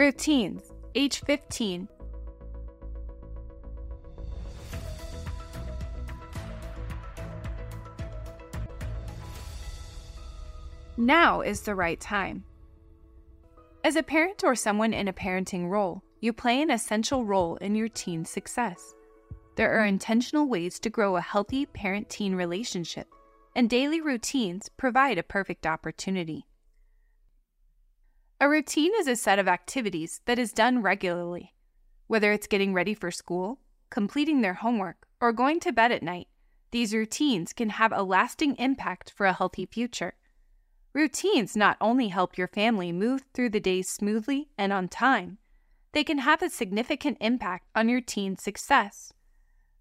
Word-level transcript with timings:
Routines, 0.00 0.62
age 0.94 1.20
15. 1.26 1.86
Now 10.96 11.42
is 11.42 11.60
the 11.60 11.74
right 11.74 12.00
time. 12.00 12.44
As 13.84 13.94
a 13.94 14.02
parent 14.02 14.42
or 14.42 14.54
someone 14.54 14.94
in 14.94 15.06
a 15.06 15.12
parenting 15.12 15.68
role, 15.68 16.02
you 16.20 16.32
play 16.32 16.62
an 16.62 16.70
essential 16.70 17.26
role 17.26 17.56
in 17.56 17.74
your 17.74 17.88
teen's 17.88 18.30
success. 18.30 18.94
There 19.56 19.78
are 19.78 19.84
intentional 19.84 20.48
ways 20.48 20.78
to 20.78 20.88
grow 20.88 21.18
a 21.18 21.20
healthy 21.20 21.66
parent 21.66 22.08
teen 22.08 22.34
relationship, 22.34 23.08
and 23.54 23.68
daily 23.68 24.00
routines 24.00 24.70
provide 24.78 25.18
a 25.18 25.22
perfect 25.22 25.66
opportunity. 25.66 26.46
A 28.42 28.48
routine 28.48 28.92
is 28.96 29.06
a 29.06 29.16
set 29.16 29.38
of 29.38 29.48
activities 29.48 30.22
that 30.24 30.38
is 30.38 30.54
done 30.54 30.80
regularly. 30.80 31.52
Whether 32.06 32.32
it's 32.32 32.46
getting 32.46 32.72
ready 32.72 32.94
for 32.94 33.10
school, 33.10 33.60
completing 33.90 34.40
their 34.40 34.54
homework, 34.54 35.06
or 35.20 35.30
going 35.30 35.60
to 35.60 35.72
bed 35.72 35.92
at 35.92 36.02
night, 36.02 36.26
these 36.70 36.94
routines 36.94 37.52
can 37.52 37.68
have 37.68 37.92
a 37.92 38.02
lasting 38.02 38.56
impact 38.56 39.10
for 39.10 39.26
a 39.26 39.34
healthy 39.34 39.66
future. 39.66 40.14
Routines 40.94 41.54
not 41.54 41.76
only 41.82 42.08
help 42.08 42.38
your 42.38 42.48
family 42.48 42.92
move 42.92 43.24
through 43.34 43.50
the 43.50 43.60
days 43.60 43.90
smoothly 43.90 44.48
and 44.56 44.72
on 44.72 44.88
time, 44.88 45.36
they 45.92 46.02
can 46.02 46.18
have 46.18 46.40
a 46.40 46.48
significant 46.48 47.18
impact 47.20 47.68
on 47.74 47.90
your 47.90 48.00
teen's 48.00 48.42
success. 48.42 49.12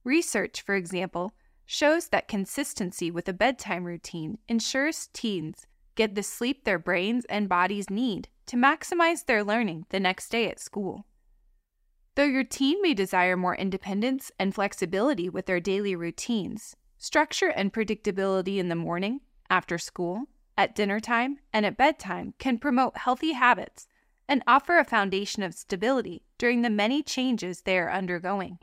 Research, 0.04 0.62
for 0.62 0.76
example, 0.76 1.32
shows 1.66 2.10
that 2.10 2.28
consistency 2.28 3.10
with 3.10 3.30
a 3.30 3.34
bedtime 3.34 3.86
routine 3.86 4.38
ensures 4.50 5.08
teens 5.14 5.66
get 5.96 6.16
the 6.16 6.24
sleep 6.24 6.66
their 6.66 6.80
brains 6.80 7.24
and 7.30 7.48
bodies 7.48 7.90
need 7.90 8.28
to 8.50 8.58
maximize 8.58 9.26
their 9.26 9.44
learning 9.44 9.86
the 9.90 10.00
next 10.00 10.30
day 10.30 10.50
at 10.50 10.60
school. 10.60 11.06
Though 12.16 12.24
your 12.24 12.44
teen 12.44 12.82
may 12.82 12.96
desire 12.96 13.38
more 13.38 13.56
independence 13.56 14.32
and 14.40 14.56
flexibility 14.56 15.30
with 15.30 15.46
their 15.46 15.60
daily 15.60 15.96
routines, 15.96 16.76
structure 16.98 17.50
and 17.50 17.72
predictability 17.72 18.58
in 18.58 18.68
the 18.68 18.76
morning, 18.76 19.22
after 19.52 19.78
school, 19.78 20.24
at 20.58 20.74
dinner 20.74 21.00
time, 21.00 21.38
and 21.54 21.64
at 21.64 21.78
bedtime 21.78 22.34
can 22.40 22.58
promote 22.58 22.98
healthy 22.98 23.34
habits 23.34 23.88
and 24.28 24.44
offer 24.48 24.80
a 24.80 24.84
foundation 24.84 25.44
of 25.44 25.54
stability 25.54 26.24
during 26.40 26.64
the 26.64 26.72
many 26.72 27.04
changes 27.04 27.62
they 27.62 27.78
are 27.78 27.92
undergoing. 27.92 28.58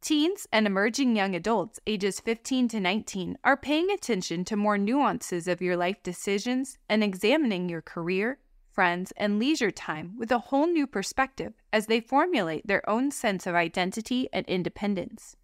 Teens 0.00 0.48
and 0.52 0.66
emerging 0.66 1.14
young 1.14 1.36
adults 1.36 1.78
ages 1.86 2.18
15 2.18 2.66
to 2.68 2.80
19 2.80 3.38
are 3.44 3.56
paying 3.56 3.90
attention 3.92 4.44
to 4.44 4.56
more 4.56 4.76
nuances 4.76 5.46
of 5.46 5.62
your 5.62 5.76
life 5.76 6.02
decisions 6.02 6.76
and 6.88 7.04
examining 7.04 7.68
your 7.68 7.80
career, 7.80 8.38
friends, 8.74 9.12
and 9.16 9.38
leisure 9.38 9.70
time 9.70 10.16
with 10.18 10.32
a 10.32 10.38
whole 10.38 10.66
new 10.66 10.86
perspective 10.86 11.54
as 11.72 11.86
they 11.86 12.00
formulate 12.00 12.66
their 12.66 12.88
own 12.88 13.10
sense 13.10 13.46
of 13.46 13.54
identity 13.54 14.28
and 14.32 14.44
independence. 14.46 15.36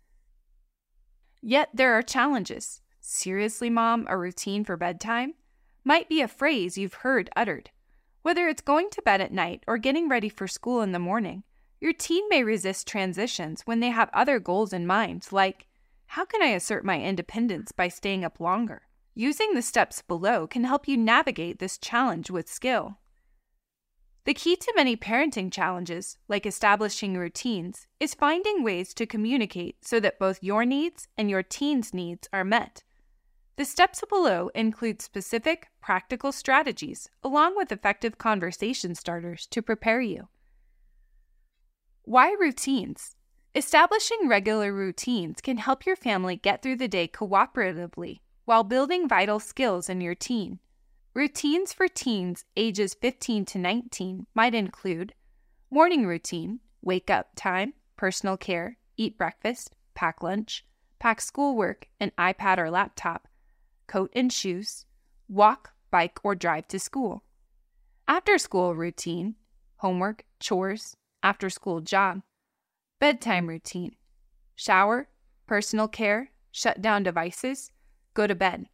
Yet 1.41 1.71
there 1.73 1.95
are 1.95 2.03
challenges. 2.03 2.83
Seriously, 3.01 3.71
mom, 3.71 4.07
a 4.09 4.19
routine 4.19 4.65
for 4.65 4.77
bedtime 4.77 5.35
might 5.85 6.09
be 6.09 6.21
a 6.21 6.29
phrase 6.29 6.77
you've 6.77 6.95
heard 6.95 7.31
uttered. 7.35 7.71
Whether 8.23 8.49
it's 8.49 8.61
going 8.61 8.91
to 8.91 9.03
bed 9.03 9.21
at 9.21 9.33
night 9.33 9.65
or 9.67 9.79
getting 9.79 10.09
ready 10.09 10.29
for 10.29 10.47
school 10.47 10.83
in 10.83 10.93
the 10.93 10.99
morning, 10.99 11.45
your 11.81 11.95
teen 11.95 12.29
may 12.29 12.45
resist 12.45 12.87
transitions 12.87 13.63
when 13.63 13.81
they 13.81 13.89
have 13.89 14.11
other 14.13 14.39
goals 14.39 14.75
in 14.75 14.87
mind, 14.87 15.27
like, 15.31 15.67
how 16.07 16.27
can 16.27 16.43
I 16.43 16.49
assert 16.49 16.85
my 16.85 17.01
independence 17.01 17.73
by 17.73 17.89
staying 17.89 18.25
up 18.25 18.41
longer? 18.41 18.83
Using 19.15 19.55
the 19.55 19.63
steps 19.63 20.03
below 20.03 20.47
can 20.47 20.65
help 20.65 20.87
you 20.87 20.97
navigate 20.97 21.59
this 21.59 21.79
challenge 21.79 22.31
with 22.31 22.49
skill. 22.49 22.99
The 24.25 24.35
key 24.35 24.55
to 24.57 24.73
many 24.77 24.97
parenting 24.97 25.51
challenges, 25.51 26.19
like 26.29 26.45
establishing 26.45 27.17
routines, 27.17 27.87
is 27.99 28.15
finding 28.15 28.63
ways 28.63 28.93
to 28.95 29.07
communicate 29.07 29.85
so 29.85 29.99
that 30.01 30.19
both 30.19 30.43
your 30.43 30.67
needs 30.67 31.09
and 31.17 31.31
your 31.31 31.43
teen's 31.43 31.95
needs 31.95 32.29
are 32.33 32.45
met. 32.45 32.85
The 33.57 33.65
steps 33.65 34.03
below 34.09 34.51
include 34.55 35.03
specific, 35.03 35.69
practical 35.81 36.33
strategies 36.33 37.09
along 37.23 37.57
with 37.57 37.73
effective 37.73 38.19
conversation 38.19 38.95
starters 38.95 39.47
to 39.47 39.63
prepare 39.63 40.01
you. 40.01 40.29
Why 42.03 42.35
routines? 42.39 43.17
Establishing 43.55 44.29
regular 44.29 44.73
routines 44.73 45.41
can 45.41 45.57
help 45.57 45.85
your 45.85 45.97
family 45.97 46.37
get 46.37 46.63
through 46.63 46.77
the 46.77 46.89
day 46.89 47.09
cooperatively 47.09 48.21
while 48.45 48.65
building 48.65 49.09
vital 49.09 49.41
skills 49.41 49.89
in 49.89 50.01
your 50.01 50.15
teen. 50.15 50.59
Routines 51.13 51.73
for 51.73 51.89
teens 51.89 52.45
ages 52.57 52.95
15 52.95 53.45
to 53.47 53.59
19 53.59 54.27
might 54.33 54.55
include 54.55 55.13
morning 55.69 56.07
routine, 56.07 56.61
wake 56.83 57.11
up 57.11 57.31
time, 57.35 57.75
personal 57.97 58.37
care, 58.37 58.79
eat 58.97 59.19
breakfast, 59.19 59.75
pack 59.95 60.23
lunch, 60.23 60.65
pack 61.01 61.21
schoolwork, 61.21 61.89
an 61.99 62.13
iPad 62.17 62.59
or 62.59 62.71
laptop, 62.71 63.27
coat 63.89 64.13
and 64.15 64.33
shoes, 64.33 64.85
walk, 65.29 65.73
bike, 65.91 66.21
or 66.23 66.37
drive 66.37 66.69
to 66.69 66.79
school. 66.79 67.25
After 68.07 68.39
school 68.39 68.77
routine, 68.77 69.35
homework, 69.79 70.25
chores, 70.39 70.97
after 71.25 71.51
school 71.51 71.81
job, 71.81 72.23
bedtime 73.01 73.49
routine, 73.49 73.97
shower, 74.55 75.09
personal 75.49 75.89
care, 75.89 76.31
shut 76.53 76.81
down 76.81 77.03
devices, 77.03 77.73
go 78.15 78.29
to 78.29 78.37
bed. 78.37 78.67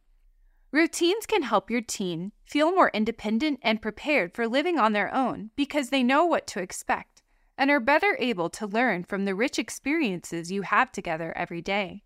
Routines 0.77 1.25
can 1.25 1.41
help 1.41 1.71
your 1.71 1.81
teen 1.81 2.33
feel 2.45 2.69
more 2.69 2.91
independent 2.93 3.59
and 3.63 3.81
prepared 3.81 4.35
for 4.35 4.47
living 4.47 4.77
on 4.77 4.93
their 4.93 5.11
own 5.11 5.49
because 5.55 5.89
they 5.89 6.03
know 6.03 6.23
what 6.23 6.45
to 6.45 6.61
expect 6.61 7.23
and 7.57 7.71
are 7.71 7.79
better 7.79 8.15
able 8.19 8.47
to 8.51 8.67
learn 8.67 9.03
from 9.03 9.25
the 9.25 9.33
rich 9.33 9.57
experiences 9.57 10.51
you 10.51 10.61
have 10.61 10.91
together 10.91 11.33
every 11.35 11.63
day. 11.63 12.03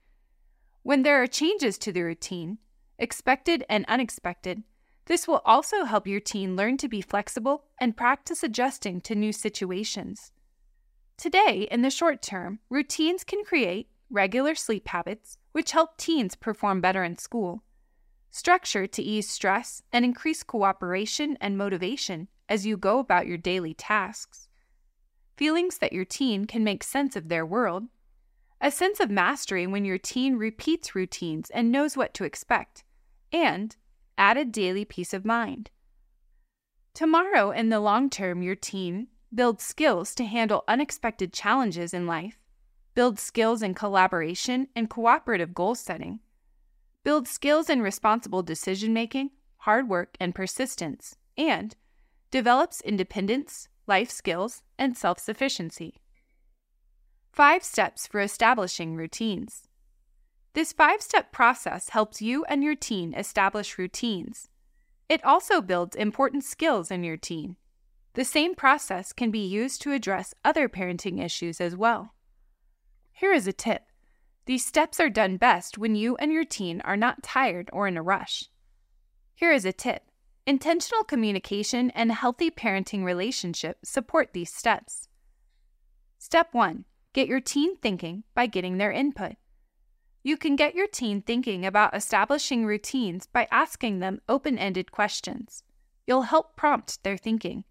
When 0.84 1.04
there 1.04 1.22
are 1.22 1.28
changes 1.28 1.78
to 1.80 1.92
the 1.92 2.04
routine, 2.04 2.60
expected 2.98 3.66
and 3.68 3.84
unexpected, 3.90 4.64
this 5.04 5.28
will 5.28 5.42
also 5.44 5.84
help 5.84 6.08
your 6.08 6.22
teen 6.22 6.56
learn 6.56 6.78
to 6.78 6.88
be 6.88 7.02
flexible 7.02 7.66
and 7.78 7.98
practice 7.98 8.42
adjusting 8.42 9.02
to 9.02 9.16
new 9.16 9.34
situations. 9.34 10.32
Today, 11.18 11.68
in 11.70 11.82
the 11.82 11.90
short 11.90 12.22
term, 12.22 12.60
routines 12.70 13.26
can 13.26 13.44
create 13.44 13.90
regular 14.10 14.56
sleep 14.56 14.88
habits, 14.88 15.38
which 15.52 15.72
help 15.72 15.98
teens 15.98 16.36
perform 16.36 16.80
better 16.80 17.04
in 17.04 17.18
school 17.18 17.64
structure 18.32 18.88
to 18.88 19.04
ease 19.04 19.30
stress 19.30 19.84
and 19.92 20.06
increase 20.06 20.42
cooperation 20.42 21.38
and 21.42 21.58
motivation 21.58 22.30
as 22.48 22.66
you 22.66 22.78
go 22.78 22.98
about 22.98 23.28
your 23.28 23.38
daily 23.38 23.74
tasks, 23.74 24.48
feelings 25.36 25.78
that 25.78 25.94
your 25.94 26.06
teen 26.06 26.46
can 26.46 26.64
make 26.64 26.84
sense 26.84 27.16
of 27.16 27.28
their 27.28 27.46
world, 27.46 27.84
a 28.62 28.72
sense 28.72 29.00
of 29.00 29.10
mastery 29.10 29.68
when 29.68 29.84
your 29.84 29.98
teen 29.98 30.38
repeats 30.38 30.96
routines 30.96 31.50
and 31.50 31.72
knows 31.72 31.98
what 31.98 32.14
to 32.14 32.24
expect, 32.24 32.84
and 33.34 33.76
added 34.18 34.52
daily 34.52 34.86
peace 34.86 35.14
of 35.14 35.26
mind. 35.26 35.70
Tomorrow, 36.94 37.52
in 37.52 37.70
the 37.70 37.80
long 37.80 38.10
term, 38.10 38.42
your 38.42 38.56
teen 38.56 39.08
builds 39.34 39.64
skills 39.64 40.16
to 40.16 40.26
handle 40.26 40.64
unexpected 40.68 41.34
challenges 41.34 41.94
in 41.94 42.06
life, 42.06 42.38
builds 42.96 43.22
skills 43.22 43.62
in 43.62 43.74
collaboration 43.74 44.68
and 44.76 44.90
cooperative 44.90 45.54
goal 45.54 45.76
setting 45.76 46.20
builds 47.04 47.30
skills 47.30 47.70
in 47.70 47.82
responsible 47.82 48.44
decision 48.44 48.94
making, 48.94 49.32
hard 49.58 49.90
work, 49.90 50.16
and 50.20 50.36
persistence, 50.36 51.18
and 51.38 51.76
develops 52.30 52.82
independence, 52.82 53.68
life 53.88 54.10
skills, 54.10 54.64
and 54.78 54.98
self 54.98 55.20
sufficiency. 55.20 55.96
Five 57.32 57.64
steps 57.64 58.08
for 58.08 58.20
establishing 58.20 58.96
routines. 58.96 59.64
This 60.54 60.74
five 60.74 61.02
step 61.02 61.32
process 61.32 61.90
helps 61.90 62.22
you 62.22 62.44
and 62.46 62.64
your 62.64 62.76
teen 62.76 63.14
establish 63.14 63.78
routines. 63.78 64.50
It 65.08 65.24
also 65.24 65.62
builds 65.62 65.96
important 65.96 66.44
skills 66.44 66.92
in 66.92 67.04
your 67.04 67.18
teen. 67.18 67.56
The 68.14 68.26
same 68.26 68.56
process 68.56 69.14
can 69.14 69.32
be 69.32 69.46
used 69.46 69.82
to 69.84 69.94
address 69.94 70.34
other 70.44 70.68
parenting 70.68 71.24
issues 71.24 71.62
as 71.62 71.76
well. 71.76 72.14
Here 73.14 73.32
is 73.32 73.48
a 73.48 73.54
tip 73.54 73.84
these 74.52 74.66
steps 74.66 75.00
are 75.00 75.10
done 75.10 75.38
best 75.38 75.78
when 75.78 75.96
you 75.96 76.18
and 76.18 76.34
your 76.34 76.44
teen 76.44 76.82
are 76.82 76.98
not 76.98 77.24
tired 77.24 77.70
or 77.72 77.88
in 77.88 77.96
a 77.96 78.02
rush. 78.02 78.50
Here 79.34 79.54
is 79.54 79.64
a 79.64 79.72
tip 79.72 80.04
intentional 80.46 81.06
communication 81.06 81.90
and 81.92 82.12
healthy 82.12 82.52
parenting 82.52 83.06
relationship 83.06 83.78
support 83.86 84.34
these 84.34 84.54
steps. 84.54 85.08
Step 86.20 86.50
1 86.52 86.84
Get 87.14 87.30
your 87.30 87.40
teen 87.40 87.78
thinking 87.78 88.26
by 88.36 88.46
getting 88.46 88.78
their 88.78 88.92
input. 88.92 89.38
You 90.22 90.36
can 90.36 90.58
get 90.58 90.76
your 90.76 90.88
teen 90.88 91.22
thinking 91.22 91.66
about 91.66 91.96
establishing 91.96 92.66
routines 92.66 93.28
by 93.28 93.48
asking 93.52 94.00
them 94.00 94.20
open 94.28 94.58
ended 94.58 94.92
questions. 94.92 95.64
You'll 96.06 96.24
help 96.24 96.58
prompt 96.58 97.02
their 97.04 97.16
thinking. 97.16 97.64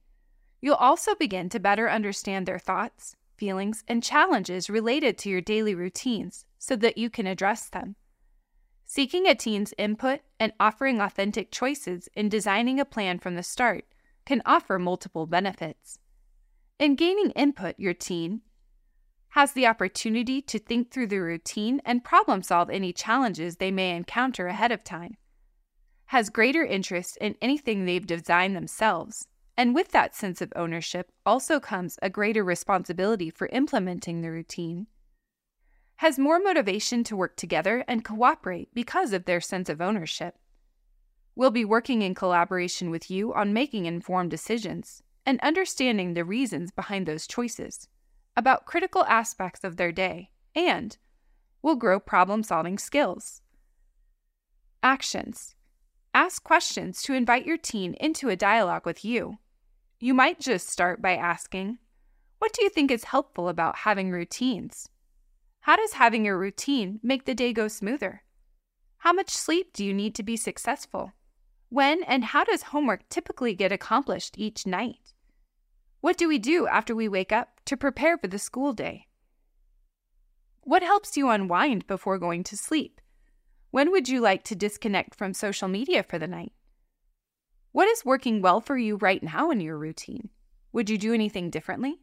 You'll 0.62 0.76
also 0.76 1.14
begin 1.14 1.50
to 1.50 1.60
better 1.60 1.90
understand 1.90 2.46
their 2.46 2.58
thoughts, 2.58 3.16
feelings, 3.40 3.82
and 3.88 4.04
challenges 4.04 4.70
related 4.70 5.18
to 5.18 5.30
your 5.30 5.40
daily 5.40 5.74
routines 5.74 6.44
so 6.58 6.76
that 6.76 6.98
you 6.98 7.10
can 7.10 7.26
address 7.26 7.68
them. 7.70 7.96
Seeking 8.84 9.26
a 9.26 9.34
teen's 9.34 9.72
input 9.78 10.20
and 10.38 10.52
offering 10.60 11.00
authentic 11.00 11.50
choices 11.50 12.08
in 12.14 12.28
designing 12.28 12.78
a 12.78 12.84
plan 12.84 13.18
from 13.18 13.36
the 13.36 13.42
start 13.42 13.86
can 14.26 14.42
offer 14.44 14.78
multiple 14.78 15.26
benefits. 15.26 15.98
In 16.78 16.96
gaining 16.96 17.30
input, 17.30 17.76
your 17.78 17.94
teen 17.94 18.42
has 19.30 19.52
the 19.52 19.66
opportunity 19.66 20.42
to 20.42 20.58
think 20.58 20.90
through 20.90 21.06
the 21.06 21.18
routine 21.18 21.80
and 21.84 22.04
problem 22.04 22.42
solve 22.42 22.68
any 22.68 22.92
challenges 22.92 23.56
they 23.56 23.70
may 23.70 23.96
encounter 23.96 24.48
ahead 24.48 24.72
of 24.72 24.84
time, 24.84 25.16
has 26.06 26.28
greater 26.28 26.64
interest 26.64 27.16
in 27.20 27.36
anything 27.40 27.84
they've 27.84 28.06
designed 28.06 28.56
themselves, 28.56 29.28
and 29.60 29.74
with 29.74 29.92
that 29.92 30.16
sense 30.16 30.40
of 30.40 30.50
ownership 30.56 31.12
also 31.26 31.60
comes 31.60 31.98
a 32.00 32.08
greater 32.08 32.42
responsibility 32.42 33.28
for 33.28 33.46
implementing 33.48 34.22
the 34.22 34.30
routine, 34.30 34.86
has 35.96 36.18
more 36.18 36.40
motivation 36.40 37.04
to 37.04 37.14
work 37.14 37.36
together 37.36 37.84
and 37.86 38.02
cooperate 38.02 38.70
because 38.72 39.12
of 39.12 39.26
their 39.26 39.38
sense 39.38 39.68
of 39.68 39.82
ownership. 39.82 40.38
Will 41.34 41.50
be 41.50 41.66
working 41.66 42.00
in 42.00 42.14
collaboration 42.14 42.88
with 42.88 43.10
you 43.10 43.34
on 43.34 43.52
making 43.52 43.84
informed 43.84 44.30
decisions 44.30 45.02
and 45.26 45.38
understanding 45.40 46.14
the 46.14 46.24
reasons 46.24 46.70
behind 46.70 47.04
those 47.04 47.26
choices 47.26 47.86
about 48.34 48.64
critical 48.64 49.04
aspects 49.04 49.62
of 49.62 49.76
their 49.76 49.92
day, 49.92 50.30
and 50.54 50.96
will 51.60 51.76
grow 51.76 52.00
problem 52.00 52.42
solving 52.42 52.78
skills. 52.78 53.42
Actions 54.82 55.54
Ask 56.14 56.42
questions 56.42 57.02
to 57.02 57.12
invite 57.12 57.44
your 57.44 57.58
teen 57.58 57.92
into 58.00 58.30
a 58.30 58.36
dialogue 58.36 58.86
with 58.86 59.04
you. 59.04 59.36
You 60.02 60.14
might 60.14 60.40
just 60.40 60.70
start 60.70 61.02
by 61.02 61.14
asking, 61.14 61.76
What 62.38 62.54
do 62.54 62.64
you 62.64 62.70
think 62.70 62.90
is 62.90 63.04
helpful 63.04 63.50
about 63.50 63.76
having 63.76 64.10
routines? 64.10 64.88
How 65.60 65.76
does 65.76 65.92
having 65.92 66.26
a 66.26 66.34
routine 66.34 67.00
make 67.02 67.26
the 67.26 67.34
day 67.34 67.52
go 67.52 67.68
smoother? 67.68 68.22
How 68.96 69.12
much 69.12 69.28
sleep 69.28 69.74
do 69.74 69.84
you 69.84 69.92
need 69.92 70.14
to 70.14 70.22
be 70.22 70.38
successful? 70.38 71.12
When 71.68 72.02
and 72.04 72.24
how 72.24 72.44
does 72.44 72.62
homework 72.62 73.10
typically 73.10 73.54
get 73.54 73.72
accomplished 73.72 74.38
each 74.38 74.66
night? 74.66 75.12
What 76.00 76.16
do 76.16 76.28
we 76.28 76.38
do 76.38 76.66
after 76.66 76.94
we 76.96 77.06
wake 77.06 77.30
up 77.30 77.60
to 77.66 77.76
prepare 77.76 78.16
for 78.16 78.26
the 78.26 78.38
school 78.38 78.72
day? 78.72 79.06
What 80.62 80.82
helps 80.82 81.18
you 81.18 81.28
unwind 81.28 81.86
before 81.86 82.18
going 82.18 82.42
to 82.44 82.56
sleep? 82.56 83.02
When 83.70 83.90
would 83.90 84.08
you 84.08 84.22
like 84.22 84.44
to 84.44 84.54
disconnect 84.54 85.14
from 85.14 85.34
social 85.34 85.68
media 85.68 86.02
for 86.02 86.18
the 86.18 86.26
night? 86.26 86.52
What 87.72 87.88
is 87.88 88.04
working 88.04 88.42
well 88.42 88.60
for 88.60 88.76
you 88.76 88.96
right 88.96 89.22
now 89.22 89.50
in 89.50 89.60
your 89.60 89.78
routine? 89.78 90.30
Would 90.72 90.90
you 90.90 90.98
do 90.98 91.14
anything 91.14 91.50
differently? 91.50 92.00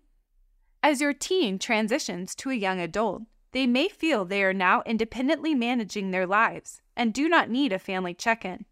As 0.82 1.02
your 1.02 1.14
teen 1.14 1.60
transitions 1.60 2.34
to 2.36 2.52
a 2.52 2.56
young 2.56 2.80
adult, 2.80 3.24
they 3.52 3.68
may 3.68 3.90
feel 3.90 4.24
they 4.24 4.44
are 4.44 4.54
now 4.54 4.82
independently 4.86 5.54
managing 5.54 6.12
their 6.12 6.26
lives 6.26 6.82
and 6.96 7.14
do 7.14 7.28
not 7.28 7.50
need 7.50 7.74
a 7.74 7.80
family 7.80 8.14
check 8.14 8.46
in. 8.46 8.66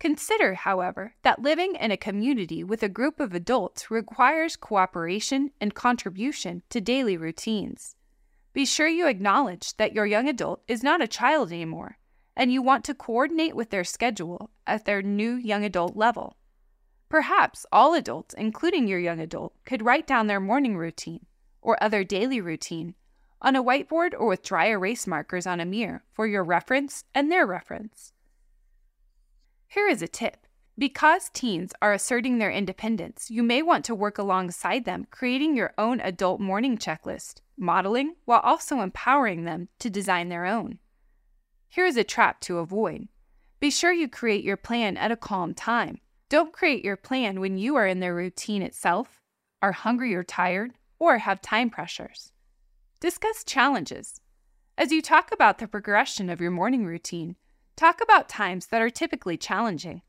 Consider, 0.00 0.54
however, 0.54 1.14
that 1.22 1.40
living 1.40 1.76
in 1.76 1.92
a 1.92 1.96
community 1.96 2.64
with 2.64 2.82
a 2.82 2.88
group 2.88 3.20
of 3.20 3.32
adults 3.32 3.90
requires 3.92 4.56
cooperation 4.56 5.52
and 5.60 5.72
contribution 5.72 6.62
to 6.68 6.80
daily 6.80 7.16
routines. 7.16 7.94
Be 8.52 8.66
sure 8.66 8.88
you 8.88 9.06
acknowledge 9.06 9.76
that 9.76 9.92
your 9.92 10.06
young 10.06 10.28
adult 10.28 10.62
is 10.66 10.82
not 10.82 11.00
a 11.00 11.08
child 11.08 11.52
anymore 11.52 11.98
and 12.36 12.52
you 12.52 12.62
want 12.62 12.84
to 12.84 12.94
coordinate 12.94 13.54
with 13.54 13.70
their 13.70 13.84
schedule 13.84 14.50
at 14.66 14.84
their 14.84 15.02
new 15.02 15.34
young 15.34 15.64
adult 15.64 15.96
level. 15.96 16.36
Perhaps 17.08 17.66
all 17.70 17.94
adults, 17.94 18.34
including 18.34 18.88
your 18.88 18.98
young 18.98 19.20
adult, 19.20 19.54
could 19.64 19.84
write 19.84 20.06
down 20.06 20.26
their 20.26 20.40
morning 20.40 20.76
routine 20.76 21.26
or 21.62 21.82
other 21.82 22.02
daily 22.02 22.40
routine 22.40 22.94
on 23.40 23.54
a 23.54 23.62
whiteboard 23.62 24.14
or 24.18 24.26
with 24.26 24.42
dry 24.42 24.66
erase 24.66 25.06
markers 25.06 25.46
on 25.46 25.60
a 25.60 25.64
mirror 25.64 26.02
for 26.12 26.26
your 26.26 26.42
reference 26.42 27.04
and 27.14 27.30
their 27.30 27.46
reference. 27.46 28.12
Here 29.68 29.86
is 29.86 30.02
a 30.02 30.08
tip. 30.08 30.38
Because 30.76 31.30
teens 31.32 31.72
are 31.80 31.92
asserting 31.92 32.38
their 32.38 32.50
independence, 32.50 33.30
you 33.30 33.44
may 33.44 33.62
want 33.62 33.84
to 33.84 33.94
work 33.94 34.18
alongside 34.18 34.84
them, 34.84 35.06
creating 35.08 35.56
your 35.56 35.72
own 35.78 36.00
adult 36.00 36.40
morning 36.40 36.78
checklist, 36.78 37.42
modeling 37.56 38.16
while 38.24 38.40
also 38.40 38.80
empowering 38.80 39.44
them 39.44 39.68
to 39.78 39.88
design 39.88 40.30
their 40.30 40.46
own. 40.46 40.80
Here 41.74 41.86
is 41.86 41.96
a 41.96 42.04
trap 42.04 42.38
to 42.42 42.58
avoid. 42.58 43.08
Be 43.58 43.68
sure 43.68 43.92
you 43.92 44.08
create 44.08 44.44
your 44.44 44.56
plan 44.56 44.96
at 44.96 45.10
a 45.10 45.16
calm 45.16 45.54
time. 45.54 45.98
Don't 46.28 46.52
create 46.52 46.84
your 46.84 46.96
plan 46.96 47.40
when 47.40 47.58
you 47.58 47.74
are 47.74 47.84
in 47.88 47.98
the 47.98 48.14
routine 48.14 48.62
itself, 48.62 49.20
are 49.60 49.72
hungry 49.72 50.14
or 50.14 50.22
tired, 50.22 50.74
or 51.00 51.18
have 51.18 51.42
time 51.42 51.70
pressures. 51.70 52.30
Discuss 53.00 53.42
challenges. 53.42 54.20
As 54.78 54.92
you 54.92 55.02
talk 55.02 55.32
about 55.32 55.58
the 55.58 55.66
progression 55.66 56.30
of 56.30 56.40
your 56.40 56.52
morning 56.52 56.86
routine, 56.86 57.34
talk 57.74 58.00
about 58.00 58.28
times 58.28 58.68
that 58.68 58.80
are 58.80 58.88
typically 58.88 59.36
challenging. 59.36 60.02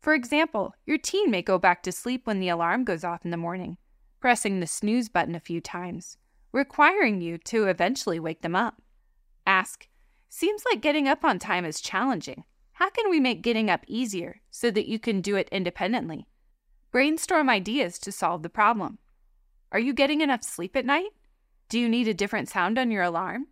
For 0.00 0.14
example, 0.14 0.74
your 0.86 0.98
teen 0.98 1.30
may 1.30 1.42
go 1.42 1.56
back 1.56 1.84
to 1.84 1.92
sleep 1.92 2.26
when 2.26 2.40
the 2.40 2.48
alarm 2.48 2.82
goes 2.82 3.04
off 3.04 3.24
in 3.24 3.30
the 3.30 3.36
morning, 3.36 3.76
pressing 4.18 4.58
the 4.58 4.66
snooze 4.66 5.08
button 5.08 5.36
a 5.36 5.40
few 5.40 5.60
times, 5.60 6.16
requiring 6.50 7.20
you 7.20 7.38
to 7.38 7.68
eventually 7.68 8.18
wake 8.18 8.42
them 8.42 8.56
up. 8.56 8.82
Ask, 9.46 9.86
Seems 10.34 10.64
like 10.64 10.80
getting 10.80 11.08
up 11.08 11.26
on 11.26 11.38
time 11.38 11.66
is 11.66 11.78
challenging. 11.78 12.44
How 12.72 12.88
can 12.88 13.10
we 13.10 13.20
make 13.20 13.42
getting 13.42 13.68
up 13.68 13.84
easier 13.86 14.40
so 14.50 14.70
that 14.70 14.88
you 14.88 14.98
can 14.98 15.20
do 15.20 15.36
it 15.36 15.46
independently? 15.52 16.26
Brainstorm 16.90 17.50
ideas 17.50 17.98
to 17.98 18.10
solve 18.10 18.42
the 18.42 18.48
problem. 18.48 18.96
Are 19.72 19.78
you 19.78 19.92
getting 19.92 20.22
enough 20.22 20.42
sleep 20.42 20.74
at 20.74 20.86
night? 20.86 21.10
Do 21.68 21.78
you 21.78 21.86
need 21.86 22.08
a 22.08 22.14
different 22.14 22.48
sound 22.48 22.78
on 22.78 22.90
your 22.90 23.02
alarm? 23.02 23.48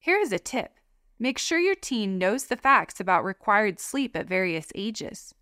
Here 0.00 0.18
is 0.18 0.32
a 0.32 0.40
tip 0.40 0.72
make 1.20 1.38
sure 1.38 1.60
your 1.60 1.76
teen 1.76 2.18
knows 2.18 2.46
the 2.46 2.56
facts 2.56 2.98
about 2.98 3.24
required 3.24 3.78
sleep 3.78 4.16
at 4.16 4.26
various 4.26 4.72
ages. 4.74 5.36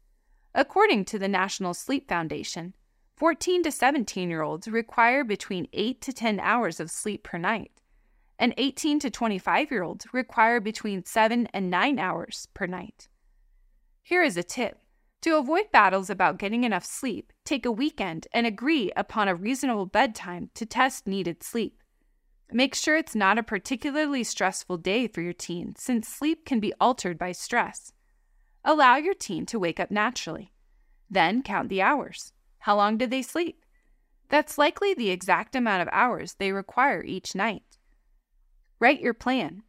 According 0.55 1.07
to 1.07 1.19
the 1.19 1.29
National 1.29 1.73
Sleep 1.73 2.07
Foundation, 2.07 2.75
14 3.17 3.63
to 3.63 3.73
17 3.73 4.29
year 4.29 4.43
olds 4.43 4.69
require 4.69 5.25
between 5.25 5.69
8 5.73 6.03
to 6.03 6.13
10 6.13 6.39
hours 6.39 6.81
of 6.81 6.91
sleep 6.91 7.23
per 7.23 7.39
night 7.39 7.73
and 8.39 8.55
18 8.57 9.01
to 9.01 9.11
25 9.11 9.71
year 9.71 9.83
olds 9.83 10.07
require 10.13 10.61
between 10.61 11.05
7 11.05 11.49
and 11.53 11.71
9 11.71 11.99
hours 11.99 12.49
per 12.55 12.67
night. 12.67 13.09
Here 14.03 14.23
is 14.23 14.37
a 14.37 14.43
tip 14.43 14.79
to 15.23 15.37
avoid 15.37 15.73
battles 15.73 16.11
about 16.11 16.39
getting 16.39 16.65
enough 16.65 16.85
sleep, 16.85 17.33
take 17.45 17.67
a 17.67 17.73
weekend 17.73 18.29
and 18.33 18.47
agree 18.47 18.93
upon 18.97 19.27
a 19.27 19.35
reasonable 19.35 19.87
bedtime 19.87 20.51
to 20.55 20.65
test 20.65 21.07
needed 21.07 21.43
sleep. 21.43 21.83
Make 22.53 22.75
sure 22.75 22.97
it's 22.97 23.15
not 23.15 23.37
a 23.37 23.43
particularly 23.43 24.25
stressful 24.25 24.79
day 24.79 25.09
for 25.09 25.21
your 25.21 25.33
teen, 25.33 25.75
since 25.77 26.09
sleep 26.09 26.47
can 26.47 26.61
be 26.61 26.73
altered 26.81 27.19
by 27.19 27.33
stress. 27.33 27.93
Allow 28.65 28.97
your 28.97 29.15
teen 29.15 29.45
to 29.47 29.59
wake 29.59 29.81
up 29.81 29.91
naturally. 29.91 30.53
Then 31.11 31.43
count 31.43 31.69
the 31.69 31.83
hours. 31.83 32.33
How 32.61 32.77
long 32.77 32.97
did 32.97 33.11
they 33.11 33.23
sleep? 33.23 33.65
That's 34.29 34.59
likely 34.59 34.95
the 34.95 35.11
exact 35.11 35.57
amount 35.57 35.83
of 35.83 35.89
hours 35.91 36.35
they 36.35 36.53
require 36.53 37.03
each 37.03 37.35
night. 37.35 37.68
Write 38.81 39.01
your 39.01 39.15
plan. 39.15 39.63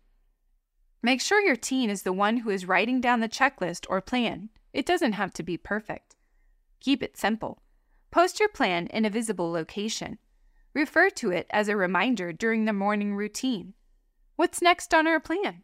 Make 1.02 1.22
sure 1.22 1.42
your 1.42 1.56
teen 1.56 1.90
is 1.90 2.04
the 2.04 2.14
one 2.14 2.38
who 2.38 2.50
is 2.50 2.68
writing 2.68 3.02
down 3.02 3.22
the 3.22 3.30
checklist 3.30 3.86
or 3.90 4.02
plan. 4.02 4.50
It 4.74 4.86
doesn't 4.86 5.14
have 5.14 5.34
to 5.34 5.44
be 5.44 5.58
perfect. 5.58 6.16
Keep 6.80 7.02
it 7.02 7.18
simple. 7.18 7.62
Post 8.12 8.40
your 8.40 8.50
plan 8.50 8.88
in 8.88 9.06
a 9.06 9.10
visible 9.10 9.52
location. 9.52 10.20
Refer 10.74 11.10
to 11.12 11.32
it 11.32 11.48
as 11.50 11.68
a 11.68 11.76
reminder 11.76 12.32
during 12.32 12.66
the 12.66 12.74
morning 12.74 13.16
routine. 13.16 13.74
What's 14.36 14.62
next 14.62 14.94
on 14.94 15.08
our 15.08 15.20
plan? 15.20 15.64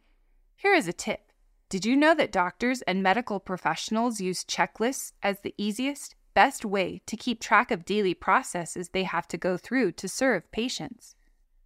Here 0.56 0.74
is 0.74 0.88
a 0.88 0.92
tip. 0.92 1.32
Did 1.68 1.84
you 1.84 1.96
know 1.96 2.14
that 2.14 2.32
doctors 2.32 2.82
and 2.82 3.02
medical 3.02 3.40
professionals 3.40 4.20
use 4.20 4.44
checklists 4.44 5.12
as 5.22 5.40
the 5.40 5.54
easiest, 5.58 6.14
best 6.34 6.64
way 6.64 7.02
to 7.06 7.16
keep 7.16 7.40
track 7.40 7.70
of 7.70 7.84
daily 7.84 8.14
processes 8.14 8.88
they 8.88 9.04
have 9.04 9.28
to 9.28 9.36
go 9.36 9.56
through 9.56 9.92
to 9.92 10.08
serve 10.08 10.50
patients? 10.50 11.14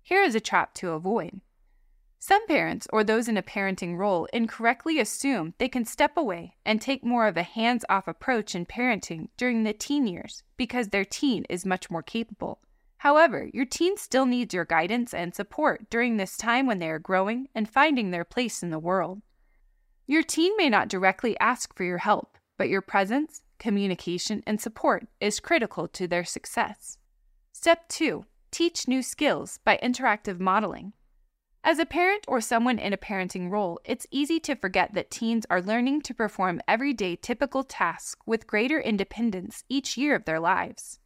Here 0.03 0.23
is 0.23 0.35
a 0.35 0.41
trap 0.41 0.75
to 0.75 0.91
avoid. 0.91 1.41
Some 2.23 2.47
parents, 2.47 2.87
or 2.93 3.03
those 3.03 3.29
in 3.29 3.39
a 3.39 3.43
parenting 3.43 3.97
role, 3.97 4.29
incorrectly 4.31 5.01
assume 5.01 5.55
they 5.57 5.71
can 5.71 5.87
step 5.87 6.19
away 6.19 6.55
and 6.67 6.79
take 6.79 7.03
more 7.03 7.27
of 7.27 7.39
a 7.39 7.43
hands 7.43 7.83
off 7.89 8.07
approach 8.07 8.55
in 8.55 8.67
parenting 8.67 9.29
during 9.39 9.65
the 9.65 9.73
teen 9.73 10.07
years 10.07 10.43
because 10.59 10.89
their 10.89 11.07
teen 11.07 11.47
is 11.49 11.65
much 11.65 11.91
more 11.91 12.03
capable. 12.03 12.61
However, 12.99 13.49
your 13.55 13.65
teen 13.65 13.97
still 13.97 14.27
needs 14.27 14.53
your 14.53 14.67
guidance 14.67 15.15
and 15.15 15.35
support 15.35 15.89
during 15.89 16.19
this 16.19 16.37
time 16.37 16.67
when 16.67 16.79
they 16.79 16.91
are 16.91 16.99
growing 16.99 17.49
and 17.55 17.67
finding 17.67 18.11
their 18.11 18.27
place 18.27 18.63
in 18.63 18.69
the 18.69 18.79
world. 18.79 19.23
Your 20.07 20.23
teen 20.23 20.55
may 20.59 20.69
not 20.69 20.89
directly 20.89 21.41
ask 21.41 21.75
for 21.75 21.85
your 21.85 21.99
help, 21.99 22.37
but 22.59 22.69
your 22.69 22.83
presence, 22.83 23.41
communication, 23.59 24.43
and 24.47 24.61
support 24.61 25.07
is 25.23 25.41
critical 25.41 25.89
to 25.89 26.07
their 26.07 26.25
success. 26.25 26.99
Step 27.53 27.89
2 27.89 28.27
Teach 28.51 28.87
new 28.87 29.03
skills 29.03 29.59
by 29.65 29.79
interactive 29.83 30.39
modeling. 30.39 30.93
As 31.63 31.79
a 31.79 31.85
parent 31.85 32.25
or 32.27 32.41
someone 32.41 32.79
in 32.79 32.95
a 32.95 32.97
parenting 32.97 33.51
role, 33.51 33.81
it's 33.85 34.07
easy 34.11 34.41
to 34.41 34.57
forget 34.57 34.95
that 34.95 35.11
teens 35.11 35.45
are 35.51 35.61
learning 35.61 36.01
to 36.03 36.15
perform 36.15 36.63
everyday 36.67 37.17
typical 37.17 37.65
tasks 37.65 38.21
with 38.25 38.47
greater 38.47 38.81
independence 38.81 39.65
each 39.69 39.99
year 39.99 40.15
of 40.15 40.25
their 40.25 40.41
lives. 40.41 41.01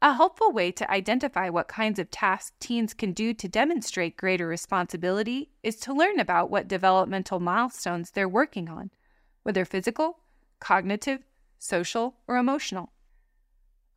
A 0.00 0.14
helpful 0.14 0.50
way 0.50 0.72
to 0.72 0.90
identify 0.90 1.50
what 1.50 1.68
kinds 1.68 1.98
of 1.98 2.10
tasks 2.10 2.56
teens 2.58 2.94
can 2.94 3.12
do 3.12 3.34
to 3.34 3.48
demonstrate 3.48 4.16
greater 4.16 4.48
responsibility 4.48 5.50
is 5.62 5.76
to 5.76 5.92
learn 5.92 6.18
about 6.18 6.50
what 6.50 6.66
developmental 6.66 7.38
milestones 7.38 8.10
they're 8.10 8.28
working 8.28 8.70
on, 8.70 8.90
whether 9.42 9.66
physical, 9.66 10.20
cognitive, 10.58 11.20
social, 11.58 12.14
or 12.26 12.38
emotional. 12.38 12.91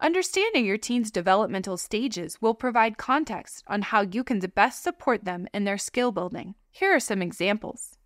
Understanding 0.01 0.65
your 0.65 0.77
teen's 0.77 1.09
developmental 1.09 1.77
stages 1.77 2.41
will 2.41 2.53
provide 2.53 2.97
context 2.97 3.63
on 3.67 3.81
how 3.81 4.01
you 4.01 4.23
can 4.23 4.39
best 4.39 4.83
support 4.83 5.23
them 5.23 5.47
in 5.53 5.63
their 5.63 5.77
skill 5.77 6.11
building. 6.11 6.55
Here 6.71 6.93
are 6.93 6.99
some 6.99 7.21
examples. 7.21 7.97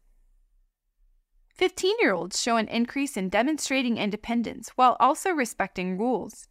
15 1.55 1.95
year 1.99 2.13
olds 2.13 2.39
show 2.39 2.57
an 2.57 2.67
increase 2.67 3.17
in 3.17 3.27
demonstrating 3.27 3.97
independence 3.97 4.69
while 4.75 4.95
also 4.99 5.31
respecting 5.31 5.97
rules. 5.97 6.47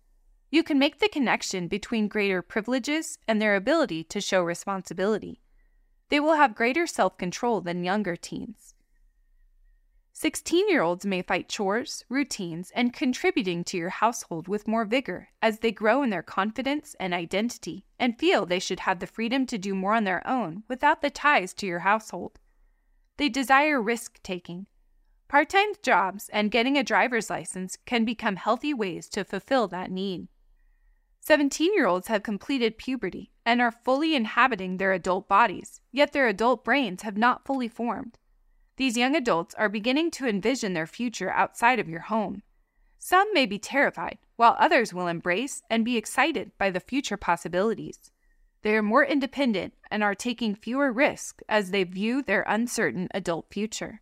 You 0.51 0.63
can 0.63 0.79
make 0.79 0.99
the 0.99 1.09
connection 1.09 1.69
between 1.69 2.09
greater 2.09 2.43
privileges 2.43 3.19
and 3.29 3.41
their 3.41 3.55
ability 3.55 4.05
to 4.05 4.21
show 4.21 4.43
responsibility. 4.43 5.41
They 6.09 6.21
will 6.21 6.35
have 6.35 6.55
greater 6.55 6.87
self 6.87 7.17
control 7.17 7.61
than 7.61 7.85
younger 7.85 8.17
teens. 8.17 8.75
16 10.21 10.69
year 10.69 10.83
olds 10.83 11.07
may 11.07 11.23
fight 11.23 11.49
chores, 11.49 12.05
routines, 12.09 12.73
and 12.75 12.93
contributing 12.93 13.63
to 13.63 13.77
your 13.77 13.91
household 13.91 14.49
with 14.49 14.67
more 14.67 14.85
vigor 14.85 15.29
as 15.41 15.61
they 15.61 15.71
grow 15.71 16.03
in 16.03 16.11
their 16.11 16.25
confidence 16.25 16.97
and 16.99 17.15
identity 17.15 17.85
and 18.01 18.19
feel 18.19 18.45
they 18.45 18.59
should 18.59 18.81
have 18.81 18.99
the 18.99 19.07
freedom 19.07 19.47
to 19.47 19.57
do 19.57 19.77
more 19.77 19.95
on 19.95 20.03
their 20.03 20.27
own 20.27 20.65
without 20.67 21.03
the 21.03 21.09
ties 21.09 21.55
to 21.55 21.67
your 21.67 21.79
household. 21.79 22.41
They 23.17 23.29
desire 23.29 23.81
risk 23.81 24.21
taking. 24.25 24.67
Part 25.29 25.51
time 25.51 25.69
jobs 25.85 26.29
and 26.33 26.51
getting 26.51 26.77
a 26.77 26.83
driver's 26.83 27.31
license 27.31 27.79
can 27.87 28.05
become 28.05 28.35
healthy 28.35 28.75
ways 28.75 29.09
to 29.11 29.23
fulfill 29.23 29.69
that 29.69 29.93
need. 29.93 30.27
17 31.21 31.73
year 31.75 31.87
olds 31.87 32.09
have 32.09 32.25
completed 32.25 32.77
puberty 32.77 33.31
and 33.47 33.63
are 33.63 33.71
fully 33.71 34.17
inhabiting 34.17 34.79
their 34.79 34.93
adult 34.93 35.29
bodies, 35.29 35.81
yet 35.93 36.13
their 36.13 36.27
adult 36.27 36.65
brains 36.65 37.03
have 37.03 37.17
not 37.17 37.47
fully 37.47 37.69
formed. 37.69 38.19
These 38.79 38.97
young 38.97 39.17
adults 39.17 39.57
are 39.57 39.69
beginning 39.69 40.13
to 40.13 40.29
envision 40.29 40.73
their 40.73 40.87
future 40.87 41.31
outside 41.33 41.81
of 41.81 41.89
your 41.89 42.03
home. 42.03 42.45
Some 42.97 43.35
may 43.35 43.45
be 43.45 43.59
terrified, 43.59 44.19
while 44.37 44.55
others 44.57 44.95
will 44.95 45.09
embrace 45.09 45.63
and 45.69 45.85
be 45.85 45.97
excited 45.97 46.53
by 46.59 46.71
the 46.71 46.79
future 46.79 47.17
possibilities. 47.17 48.13
They 48.63 48.77
are 48.77 48.83
more 48.83 49.05
independent 49.05 49.75
and 49.91 50.05
are 50.05 50.15
taking 50.15 50.55
fewer 50.55 50.93
risks 50.93 51.43
as 51.49 51.73
they 51.73 51.83
view 51.83 52.23
their 52.23 52.45
uncertain 52.47 53.09
adult 53.13 53.47
future. 53.51 54.01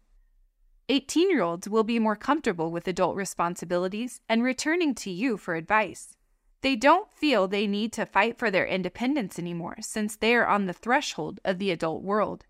18 0.91 1.31
year 1.31 1.43
olds 1.43 1.67
will 1.67 1.85
be 1.85 1.99
more 1.99 2.15
comfortable 2.15 2.71
with 2.71 2.87
adult 2.87 3.17
responsibilities 3.17 4.21
and 4.29 4.43
returning 4.43 4.95
to 4.97 5.11
you 5.11 5.39
for 5.39 5.55
advice. 5.55 6.17
They 6.61 6.77
don't 6.77 7.11
feel 7.11 7.49
they 7.49 7.67
need 7.67 7.95
to 7.95 8.05
fight 8.05 8.39
for 8.39 8.51
their 8.51 8.67
independence 8.67 9.39
anymore 9.39 9.77
since 9.81 10.17
they 10.17 10.35
are 10.35 10.47
on 10.47 10.67
the 10.67 10.75
threshold 10.75 11.41
of 11.47 11.59
the 11.59 11.71
adult 11.71 12.03
world. 12.03 12.45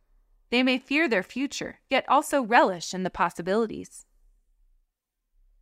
They 0.50 0.62
may 0.62 0.78
fear 0.78 1.08
their 1.08 1.22
future, 1.22 1.80
yet 1.90 2.04
also 2.08 2.42
relish 2.42 2.94
in 2.94 3.02
the 3.02 3.10
possibilities. 3.10 4.06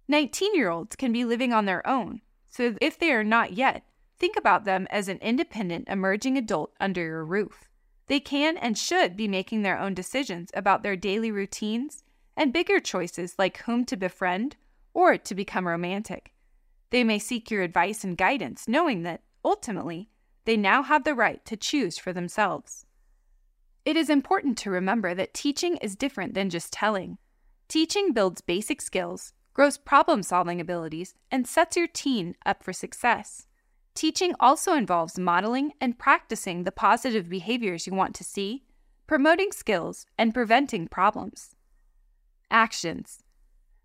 19 0.08 0.54
year 0.54 0.68
olds 0.68 0.96
can 0.96 1.12
be 1.12 1.24
living 1.24 1.52
on 1.52 1.64
their 1.64 1.86
own, 1.86 2.20
so 2.50 2.76
if 2.80 2.98
they 2.98 3.12
are 3.12 3.24
not 3.24 3.54
yet, 3.54 3.84
think 4.18 4.36
about 4.36 4.64
them 4.64 4.86
as 4.90 5.08
an 5.08 5.18
independent 5.18 5.88
emerging 5.88 6.36
adult 6.36 6.74
under 6.78 7.02
your 7.02 7.24
roof. 7.24 7.68
They 8.06 8.20
can 8.20 8.56
and 8.58 8.76
should 8.76 9.16
be 9.16 9.26
making 9.28 9.62
their 9.62 9.78
own 9.78 9.94
decisions 9.94 10.50
about 10.54 10.82
their 10.82 10.96
daily 10.96 11.30
routines 11.30 12.04
and 12.36 12.52
bigger 12.52 12.80
choices 12.80 13.36
like 13.38 13.58
whom 13.58 13.84
to 13.86 13.96
befriend 13.96 14.56
or 14.92 15.16
to 15.16 15.34
become 15.34 15.66
romantic. 15.66 16.32
They 16.90 17.02
may 17.02 17.18
seek 17.18 17.50
your 17.50 17.62
advice 17.62 18.04
and 18.04 18.16
guidance, 18.16 18.68
knowing 18.68 19.02
that, 19.02 19.22
ultimately, 19.44 20.10
they 20.44 20.56
now 20.56 20.82
have 20.82 21.04
the 21.04 21.14
right 21.14 21.44
to 21.46 21.56
choose 21.56 21.98
for 21.98 22.12
themselves. 22.12 22.86
It 23.84 23.96
is 23.98 24.08
important 24.08 24.56
to 24.58 24.70
remember 24.70 25.14
that 25.14 25.34
teaching 25.34 25.76
is 25.76 25.94
different 25.94 26.32
than 26.32 26.48
just 26.48 26.72
telling. 26.72 27.18
Teaching 27.68 28.12
builds 28.12 28.40
basic 28.40 28.80
skills, 28.80 29.34
grows 29.52 29.76
problem 29.76 30.22
solving 30.22 30.60
abilities, 30.60 31.14
and 31.30 31.46
sets 31.46 31.76
your 31.76 31.86
teen 31.86 32.34
up 32.46 32.62
for 32.62 32.72
success. 32.72 33.46
Teaching 33.94 34.34
also 34.40 34.74
involves 34.74 35.18
modeling 35.18 35.72
and 35.80 35.98
practicing 35.98 36.64
the 36.64 36.72
positive 36.72 37.28
behaviors 37.28 37.86
you 37.86 37.94
want 37.94 38.14
to 38.14 38.24
see, 38.24 38.64
promoting 39.06 39.52
skills, 39.52 40.06
and 40.18 40.32
preventing 40.32 40.88
problems. 40.88 41.54
Actions 42.50 43.22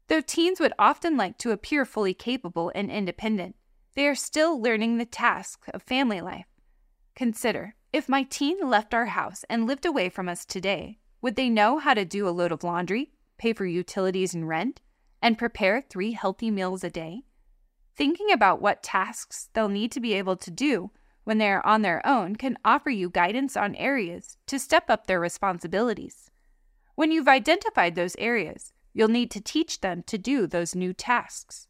Though 0.07 0.21
teens 0.21 0.59
would 0.59 0.73
often 0.79 1.17
like 1.17 1.37
to 1.39 1.51
appear 1.51 1.85
fully 1.85 2.13
capable 2.13 2.71
and 2.73 2.89
independent, 2.89 3.55
they 3.95 4.07
are 4.07 4.15
still 4.15 4.59
learning 4.59 4.97
the 4.97 5.05
tasks 5.05 5.69
of 5.73 5.83
family 5.83 6.21
life. 6.21 6.47
Consider 7.19 7.75
if 7.91 8.07
my 8.07 8.23
teen 8.23 8.69
left 8.69 8.93
our 8.93 9.07
house 9.07 9.43
and 9.49 9.67
lived 9.67 9.85
away 9.85 10.07
from 10.07 10.29
us 10.29 10.45
today, 10.45 10.99
would 11.21 11.35
they 11.35 11.49
know 11.49 11.77
how 11.77 11.93
to 11.93 12.05
do 12.05 12.25
a 12.25 12.31
load 12.31 12.53
of 12.53 12.63
laundry, 12.63 13.11
pay 13.37 13.51
for 13.51 13.65
utilities 13.65 14.33
and 14.33 14.47
rent, 14.47 14.79
and 15.21 15.37
prepare 15.37 15.81
three 15.81 16.13
healthy 16.13 16.49
meals 16.49 16.81
a 16.81 16.89
day? 16.89 17.23
Thinking 17.93 18.31
about 18.31 18.61
what 18.61 18.81
tasks 18.81 19.49
they'll 19.51 19.67
need 19.67 19.91
to 19.91 19.99
be 19.99 20.13
able 20.13 20.37
to 20.37 20.49
do 20.49 20.91
when 21.25 21.39
they 21.39 21.49
are 21.49 21.65
on 21.65 21.81
their 21.81 22.01
own 22.07 22.37
can 22.37 22.57
offer 22.63 22.89
you 22.89 23.09
guidance 23.09 23.57
on 23.57 23.75
areas 23.75 24.37
to 24.47 24.57
step 24.57 24.89
up 24.89 25.05
their 25.05 25.19
responsibilities. 25.19 26.31
When 26.95 27.11
you've 27.11 27.27
identified 27.27 27.95
those 27.95 28.15
areas, 28.17 28.71
you'll 28.93 29.09
need 29.09 29.29
to 29.31 29.41
teach 29.41 29.81
them 29.81 30.03
to 30.03 30.17
do 30.17 30.47
those 30.47 30.73
new 30.73 30.93
tasks. 30.93 31.67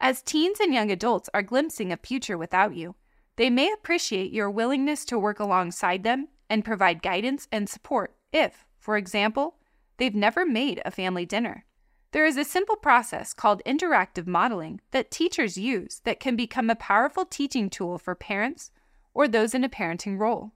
As 0.00 0.22
teens 0.22 0.60
and 0.60 0.72
young 0.72 0.92
adults 0.92 1.28
are 1.34 1.42
glimpsing 1.42 1.90
a 1.90 1.96
future 1.96 2.38
without 2.38 2.76
you, 2.76 2.94
they 3.40 3.48
may 3.48 3.72
appreciate 3.72 4.34
your 4.34 4.50
willingness 4.50 5.02
to 5.06 5.18
work 5.18 5.40
alongside 5.40 6.02
them 6.02 6.28
and 6.50 6.62
provide 6.62 7.00
guidance 7.00 7.48
and 7.50 7.70
support 7.70 8.14
if, 8.34 8.66
for 8.78 8.98
example, 8.98 9.56
they've 9.96 10.14
never 10.14 10.44
made 10.44 10.82
a 10.84 10.90
family 10.90 11.24
dinner. 11.24 11.64
There 12.12 12.26
is 12.26 12.36
a 12.36 12.44
simple 12.44 12.76
process 12.76 13.32
called 13.32 13.62
interactive 13.64 14.26
modeling 14.26 14.82
that 14.90 15.10
teachers 15.10 15.56
use 15.56 16.02
that 16.04 16.20
can 16.20 16.36
become 16.36 16.68
a 16.68 16.76
powerful 16.76 17.24
teaching 17.24 17.70
tool 17.70 17.96
for 17.96 18.14
parents 18.14 18.72
or 19.14 19.26
those 19.26 19.54
in 19.54 19.64
a 19.64 19.70
parenting 19.70 20.20
role. 20.20 20.52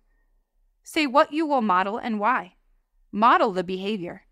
Say 0.82 1.06
what 1.06 1.32
you 1.32 1.46
will 1.46 1.62
model 1.62 1.96
and 1.96 2.20
why. 2.20 2.56
Model 3.10 3.52
the 3.52 3.64
behavior. 3.64 4.26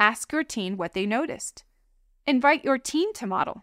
Ask 0.00 0.32
your 0.32 0.42
teen 0.42 0.76
what 0.76 0.94
they 0.94 1.06
noticed. 1.06 1.62
Invite 2.26 2.64
your 2.64 2.78
teen 2.78 3.12
to 3.12 3.26
model. 3.28 3.62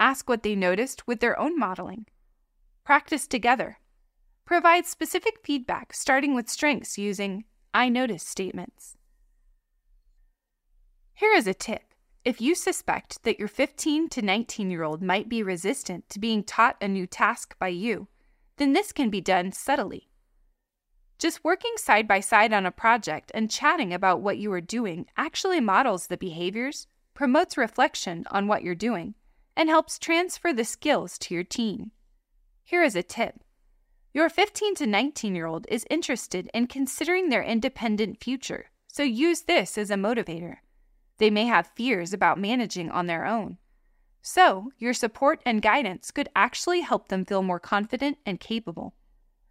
Ask 0.00 0.26
what 0.26 0.42
they 0.42 0.54
noticed 0.54 1.06
with 1.06 1.20
their 1.20 1.38
own 1.38 1.58
modeling. 1.58 2.06
Practice 2.86 3.26
together. 3.26 3.78
Provide 4.44 4.86
specific 4.86 5.40
feedback, 5.42 5.92
starting 5.92 6.36
with 6.36 6.48
strengths 6.48 6.96
using 6.96 7.42
I 7.74 7.88
notice 7.88 8.22
statements. 8.22 8.96
Here 11.12 11.32
is 11.32 11.48
a 11.48 11.52
tip. 11.52 11.82
If 12.24 12.40
you 12.40 12.54
suspect 12.54 13.24
that 13.24 13.40
your 13.40 13.48
15 13.48 14.08
to 14.10 14.22
19 14.22 14.70
year 14.70 14.84
old 14.84 15.02
might 15.02 15.28
be 15.28 15.42
resistant 15.42 16.08
to 16.10 16.20
being 16.20 16.44
taught 16.44 16.76
a 16.80 16.86
new 16.86 17.08
task 17.08 17.58
by 17.58 17.68
you, 17.68 18.06
then 18.56 18.72
this 18.72 18.92
can 18.92 19.10
be 19.10 19.20
done 19.20 19.50
subtly. 19.50 20.08
Just 21.18 21.42
working 21.42 21.74
side 21.78 22.06
by 22.06 22.20
side 22.20 22.52
on 22.52 22.66
a 22.66 22.70
project 22.70 23.32
and 23.34 23.50
chatting 23.50 23.92
about 23.92 24.22
what 24.22 24.38
you 24.38 24.52
are 24.52 24.60
doing 24.60 25.06
actually 25.16 25.58
models 25.58 26.06
the 26.06 26.16
behaviors, 26.16 26.86
promotes 27.14 27.56
reflection 27.56 28.24
on 28.30 28.46
what 28.46 28.62
you're 28.62 28.76
doing, 28.76 29.16
and 29.56 29.68
helps 29.68 29.98
transfer 29.98 30.52
the 30.52 30.64
skills 30.64 31.18
to 31.18 31.34
your 31.34 31.42
teen. 31.42 31.90
Here 32.68 32.82
is 32.82 32.96
a 32.96 33.02
tip 33.04 33.44
your 34.12 34.28
15 34.28 34.74
to 34.76 34.86
19 34.88 35.36
year 35.36 35.46
old 35.46 35.66
is 35.68 35.86
interested 35.88 36.50
in 36.52 36.66
considering 36.66 37.28
their 37.28 37.44
independent 37.44 38.20
future, 38.20 38.70
so 38.88 39.04
use 39.04 39.42
this 39.42 39.78
as 39.78 39.88
a 39.88 39.94
motivator. 39.94 40.56
They 41.18 41.30
may 41.30 41.44
have 41.44 41.70
fears 41.76 42.12
about 42.12 42.40
managing 42.40 42.90
on 42.90 43.06
their 43.06 43.24
own. 43.24 43.58
So, 44.20 44.72
your 44.78 44.94
support 44.94 45.40
and 45.46 45.62
guidance 45.62 46.10
could 46.10 46.28
actually 46.34 46.80
help 46.80 47.06
them 47.06 47.24
feel 47.24 47.44
more 47.44 47.60
confident 47.60 48.18
and 48.26 48.40
capable. 48.40 48.96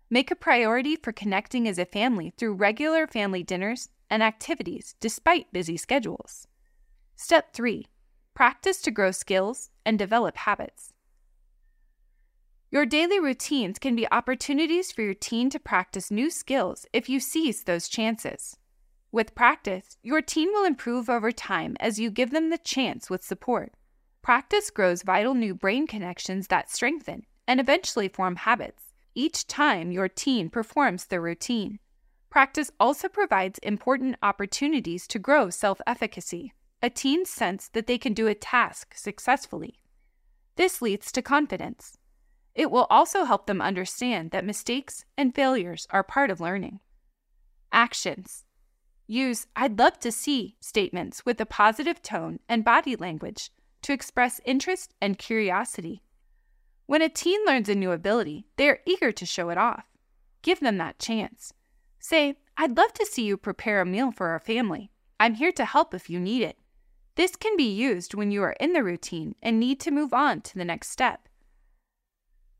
Make 0.10 0.29
a 0.29 0.36
priority 0.36 0.98
for 0.98 1.13
connecting 1.13 1.69
as 1.69 1.79
a 1.79 1.86
family 1.86 2.34
through 2.36 2.55
regular 2.55 3.07
family 3.07 3.43
dinners 3.43 3.88
and 4.10 4.22
activities 4.22 4.95
despite 5.00 5.53
busy 5.53 5.77
schedules. 5.77 6.48
Step 7.15 7.53
3 7.53 7.86
Practice 8.34 8.81
to 8.81 8.91
grow 8.91 9.12
skills 9.12 9.69
and 9.86 9.98
develop 9.98 10.36
habits. 10.36 10.91
Your 12.75 12.86
daily 12.86 13.22
routines 13.22 13.79
can 13.79 13.96
be 13.96 14.05
opportunities 14.12 14.91
for 14.91 15.01
your 15.01 15.13
teen 15.13 15.50
to 15.51 15.62
practice 15.62 16.12
new 16.12 16.29
skills 16.29 16.86
if 16.91 17.08
you 17.08 17.22
seize 17.22 17.63
those 17.63 17.88
chances. 17.88 18.58
With 19.13 19.34
practice, 19.34 19.96
your 20.03 20.22
teen 20.22 20.50
will 20.51 20.65
improve 20.65 21.10
over 21.10 21.32
time 21.32 21.77
as 21.79 22.01
you 22.01 22.12
give 22.12 22.32
them 22.32 22.50
the 22.50 22.58
chance 22.58 23.10
with 23.10 23.24
support. 23.24 23.72
Practice 24.22 24.72
grows 24.72 25.03
vital 25.03 25.34
new 25.34 25.55
brain 25.55 25.88
connections 25.88 26.48
that 26.48 26.70
strengthen 26.70 27.25
and 27.48 27.62
eventually 27.62 28.10
form 28.10 28.36
habits 28.36 28.91
each 29.15 29.48
time 29.48 29.94
your 29.94 30.10
teen 30.10 30.50
performs 30.50 31.05
the 31.05 31.22
routine. 31.22 31.79
Practice 32.29 32.72
also 32.77 33.08
provides 33.08 33.58
important 33.60 34.17
opportunities 34.22 35.08
to 35.08 35.17
grow 35.17 35.50
self 35.50 35.79
efficacy, 35.88 36.51
a 36.82 36.89
teen's 36.89 37.29
sense 37.29 37.70
that 37.70 37.88
they 37.88 37.98
can 37.98 38.13
do 38.13 38.27
a 38.27 38.36
task 38.36 38.96
successfully. 38.98 39.75
This 40.58 40.82
leads 40.82 41.13
to 41.13 41.22
confidence. 41.22 41.98
It 42.55 42.71
will 42.71 42.88
also 42.89 43.25
help 43.25 43.45
them 43.45 43.62
understand 43.62 44.31
that 44.31 44.45
mistakes 44.45 45.03
and 45.17 45.35
failures 45.35 45.88
are 45.89 46.03
part 46.03 46.31
of 46.31 46.39
learning. 46.39 46.79
Actions 47.71 48.45
Use 49.07 49.45
I'd 49.55 49.77
love 49.77 50.00
to 50.00 50.12
see 50.12 50.55
statements 50.62 51.25
with 51.25 51.39
a 51.39 51.45
positive 51.45 52.01
tone 52.01 52.39
and 52.50 52.63
body 52.63 52.95
language 52.95 53.51
to 53.83 53.93
express 53.93 54.41
interest 54.45 54.95
and 55.00 55.19
curiosity. 55.19 56.01
When 56.88 57.01
a 57.01 57.09
teen 57.09 57.45
learns 57.45 57.69
a 57.69 57.75
new 57.75 57.91
ability, 57.91 58.47
they 58.55 58.69
are 58.69 58.79
eager 58.85 59.12
to 59.12 59.25
show 59.25 59.50
it 59.50 59.57
off. 59.57 59.85
Give 60.41 60.59
them 60.59 60.77
that 60.77 60.97
chance. 60.97 61.53
Say, 62.00 62.38
I'd 62.57 62.77
love 62.77 62.93
to 62.93 63.05
see 63.05 63.25
you 63.25 63.38
prepare 63.38 63.81
a 63.81 63.85
meal 63.85 64.12
for 64.12 64.27
our 64.29 64.39
family. 64.39 64.91
I'm 65.19 65.35
here 65.35 65.51
to 65.51 65.65
help 65.65 65.93
if 65.93 66.09
you 66.09 66.19
need 66.19 66.41
it. 66.41 66.57
This 67.15 67.35
can 67.35 67.55
be 67.57 67.71
used 67.71 68.13
when 68.13 68.31
you 68.31 68.43
are 68.43 68.55
in 68.59 68.74
the 68.74 68.83
routine 68.83 69.35
and 69.41 69.59
need 69.59 69.79
to 69.81 69.91
move 69.91 70.13
on 70.13 70.41
to 70.41 70.57
the 70.57 70.65
next 70.65 70.89
step. 70.89 71.27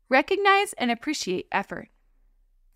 Recognize 0.08 0.72
and 0.74 0.90
appreciate 0.90 1.48
effort. 1.50 1.88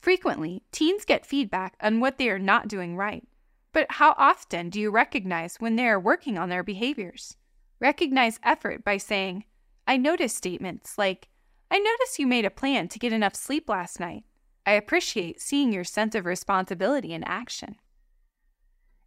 Frequently, 0.01 0.63
teens 0.73 1.05
get 1.05 1.27
feedback 1.27 1.77
on 1.81 2.01
what 2.01 2.19
they 2.19 2.31
are 2.31 2.39
not 2.39 2.69
doing 2.69 2.97
right. 2.97 3.27
But 3.73 3.87
how 3.91 4.15
often 4.17 4.71
do 4.71 4.81
you 4.81 4.91
recognize 4.91 5.57
when 5.59 5.77
they 5.77 5.87
are 5.87 6.01
working 6.01 6.39
on 6.39 6.49
their 6.49 6.65
behaviors? 6.65 7.37
Recognize 7.79 8.41
effort 8.43 8.85
by 8.85 8.97
saying, 8.97 9.45
I 9.87 9.97
notice 9.97 10.35
statements 10.35 10.99
like, 10.99 11.29
I 11.71 11.79
notice 11.79 12.19
you 12.19 12.27
made 12.27 12.45
a 12.45 12.51
plan 12.51 12.89
to 12.89 12.99
get 12.99 13.13
enough 13.13 13.37
sleep 13.37 13.69
last 13.69 14.01
night. 14.01 14.25
I 14.67 14.73
appreciate 14.73 15.41
seeing 15.41 15.73
your 15.73 15.85
sense 15.85 16.15
of 16.15 16.25
responsibility 16.27 17.13
in 17.13 17.23
action. 17.25 17.77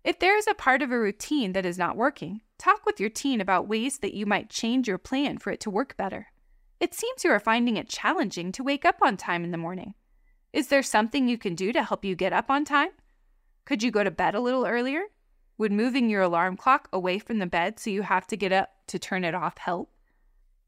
If 0.04 0.20
there 0.20 0.38
is 0.38 0.48
a 0.48 0.54
part 0.54 0.82
of 0.82 0.92
a 0.92 1.00
routine 1.00 1.54
that 1.54 1.66
is 1.66 1.78
not 1.78 1.98
working, 1.98 2.42
talk 2.58 2.86
with 2.86 3.00
your 3.00 3.10
teen 3.10 3.42
about 3.42 3.68
ways 3.68 4.00
that 4.00 4.14
you 4.14 4.26
might 4.26 4.50
change 4.50 4.88
your 4.88 4.98
plan 4.98 5.38
for 5.38 5.52
it 5.52 5.60
to 5.62 5.70
work 5.70 5.98
better. 5.98 6.28
It 6.84 6.94
seems 6.94 7.24
you 7.24 7.32
are 7.32 7.40
finding 7.40 7.78
it 7.78 7.88
challenging 7.88 8.52
to 8.52 8.62
wake 8.62 8.84
up 8.84 8.98
on 9.02 9.16
time 9.16 9.46
in 9.46 9.52
the 9.52 9.58
morning. 9.58 9.94
Is 10.52 10.68
there 10.68 10.84
something 10.84 11.30
you 11.30 11.38
can 11.38 11.56
do 11.56 11.72
to 11.72 11.82
help 11.82 12.04
you 12.04 12.14
get 12.14 12.34
up 12.34 12.52
on 12.52 12.66
time? 12.66 12.90
Could 13.64 13.82
you 13.82 13.90
go 13.90 14.04
to 14.04 14.12
bed 14.12 14.36
a 14.36 14.42
little 14.42 14.66
earlier? 14.66 15.04
Would 15.58 15.72
moving 15.72 16.10
your 16.10 16.24
alarm 16.24 16.58
clock 16.58 16.90
away 16.92 17.20
from 17.20 17.40
the 17.40 17.46
bed 17.46 17.80
so 17.80 17.90
you 17.90 18.02
have 18.02 18.28
to 18.28 18.36
get 18.36 18.52
up 18.52 18.72
to 18.88 19.00
turn 19.00 19.24
it 19.24 19.34
off 19.34 19.60
help? 19.60 19.94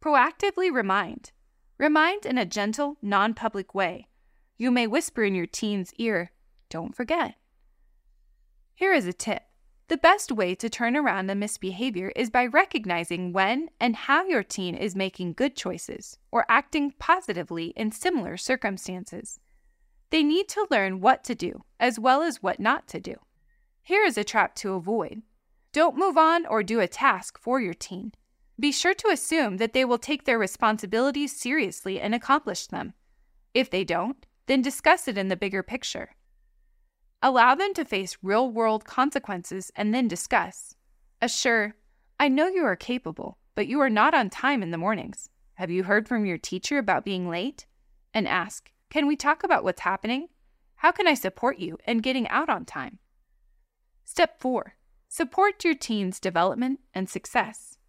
Proactively 0.01 0.71
remind. 0.71 1.33
Remind 1.77 2.25
in 2.25 2.37
a 2.37 2.45
gentle, 2.45 2.95
non 3.01 3.33
public 3.33 3.75
way. 3.75 4.07
You 4.55 4.71
may 4.71 4.87
whisper 4.87 5.25
in 5.25 5.35
your 5.35 5.47
teen's 5.47 5.93
ear, 5.95 6.31
Don't 6.69 6.95
forget. 6.95 7.35
Here 8.73 8.93
is 8.93 9.05
a 9.05 9.11
tip 9.11 9.43
the 9.87 9.97
best 9.97 10.31
way 10.31 10.55
to 10.55 10.69
turn 10.69 10.97
around 10.97 11.29
a 11.29 11.35
misbehavior 11.35 12.11
is 12.15 12.29
by 12.29 12.47
recognizing 12.47 13.31
when 13.31 13.69
and 13.79 13.95
how 13.95 14.25
your 14.25 14.43
teen 14.43 14.75
is 14.75 14.95
making 14.95 15.33
good 15.33 15.55
choices 15.55 16.17
or 16.31 16.45
acting 16.49 16.91
positively 16.97 17.67
in 17.75 17.91
similar 17.91 18.35
circumstances. 18.35 19.39
They 20.09 20.23
need 20.23 20.47
to 20.49 20.67
learn 20.71 21.01
what 21.01 21.23
to 21.25 21.35
do 21.35 21.63
as 21.79 21.99
well 21.99 22.23
as 22.23 22.41
what 22.41 22.59
not 22.59 22.87
to 22.89 22.99
do. 22.99 23.15
Here 23.83 24.03
is 24.03 24.17
a 24.17 24.23
trap 24.23 24.55
to 24.55 24.73
avoid. 24.73 25.21
Don't 25.71 25.97
move 25.97 26.17
on 26.17 26.45
or 26.47 26.63
do 26.63 26.79
a 26.79 26.87
task 26.87 27.37
for 27.39 27.59
your 27.59 27.73
teen. 27.73 28.13
Be 28.59 28.71
sure 28.71 28.93
to 28.95 29.09
assume 29.09 29.57
that 29.57 29.73
they 29.73 29.85
will 29.85 29.97
take 29.97 30.25
their 30.25 30.39
responsibilities 30.39 31.35
seriously 31.35 31.99
and 31.99 32.15
accomplish 32.15 32.67
them. 32.67 32.93
If 33.53 33.69
they 33.69 33.83
don't, 33.83 34.25
then 34.47 34.61
discuss 34.61 35.07
it 35.07 35.17
in 35.17 35.27
the 35.27 35.35
bigger 35.35 35.61
picture. 35.61 36.15
Allow 37.25 37.55
them 37.55 37.73
to 37.73 37.83
face 37.83 38.19
real 38.21 38.51
world 38.51 38.85
consequences 38.85 39.71
and 39.75 39.91
then 39.91 40.07
discuss. 40.07 40.75
Assure, 41.23 41.73
I 42.19 42.27
know 42.27 42.45
you 42.45 42.63
are 42.63 42.75
capable, 42.75 43.39
but 43.55 43.65
you 43.65 43.79
are 43.79 43.89
not 43.89 44.13
on 44.13 44.29
time 44.29 44.61
in 44.61 44.69
the 44.69 44.77
mornings. 44.77 45.31
Have 45.55 45.71
you 45.71 45.85
heard 45.85 46.07
from 46.07 46.27
your 46.27 46.37
teacher 46.37 46.77
about 46.77 47.03
being 47.03 47.27
late? 47.27 47.65
And 48.13 48.27
ask, 48.27 48.71
Can 48.91 49.07
we 49.07 49.15
talk 49.15 49.43
about 49.43 49.63
what's 49.63 49.81
happening? 49.81 50.27
How 50.75 50.91
can 50.91 51.07
I 51.07 51.15
support 51.15 51.57
you 51.57 51.79
in 51.87 51.97
getting 51.97 52.27
out 52.27 52.47
on 52.47 52.63
time? 52.63 52.99
Step 54.03 54.39
4 54.39 54.75
Support 55.09 55.65
your 55.65 55.73
teen's 55.73 56.19
development 56.19 56.79
and 56.93 57.09
success. 57.09 57.79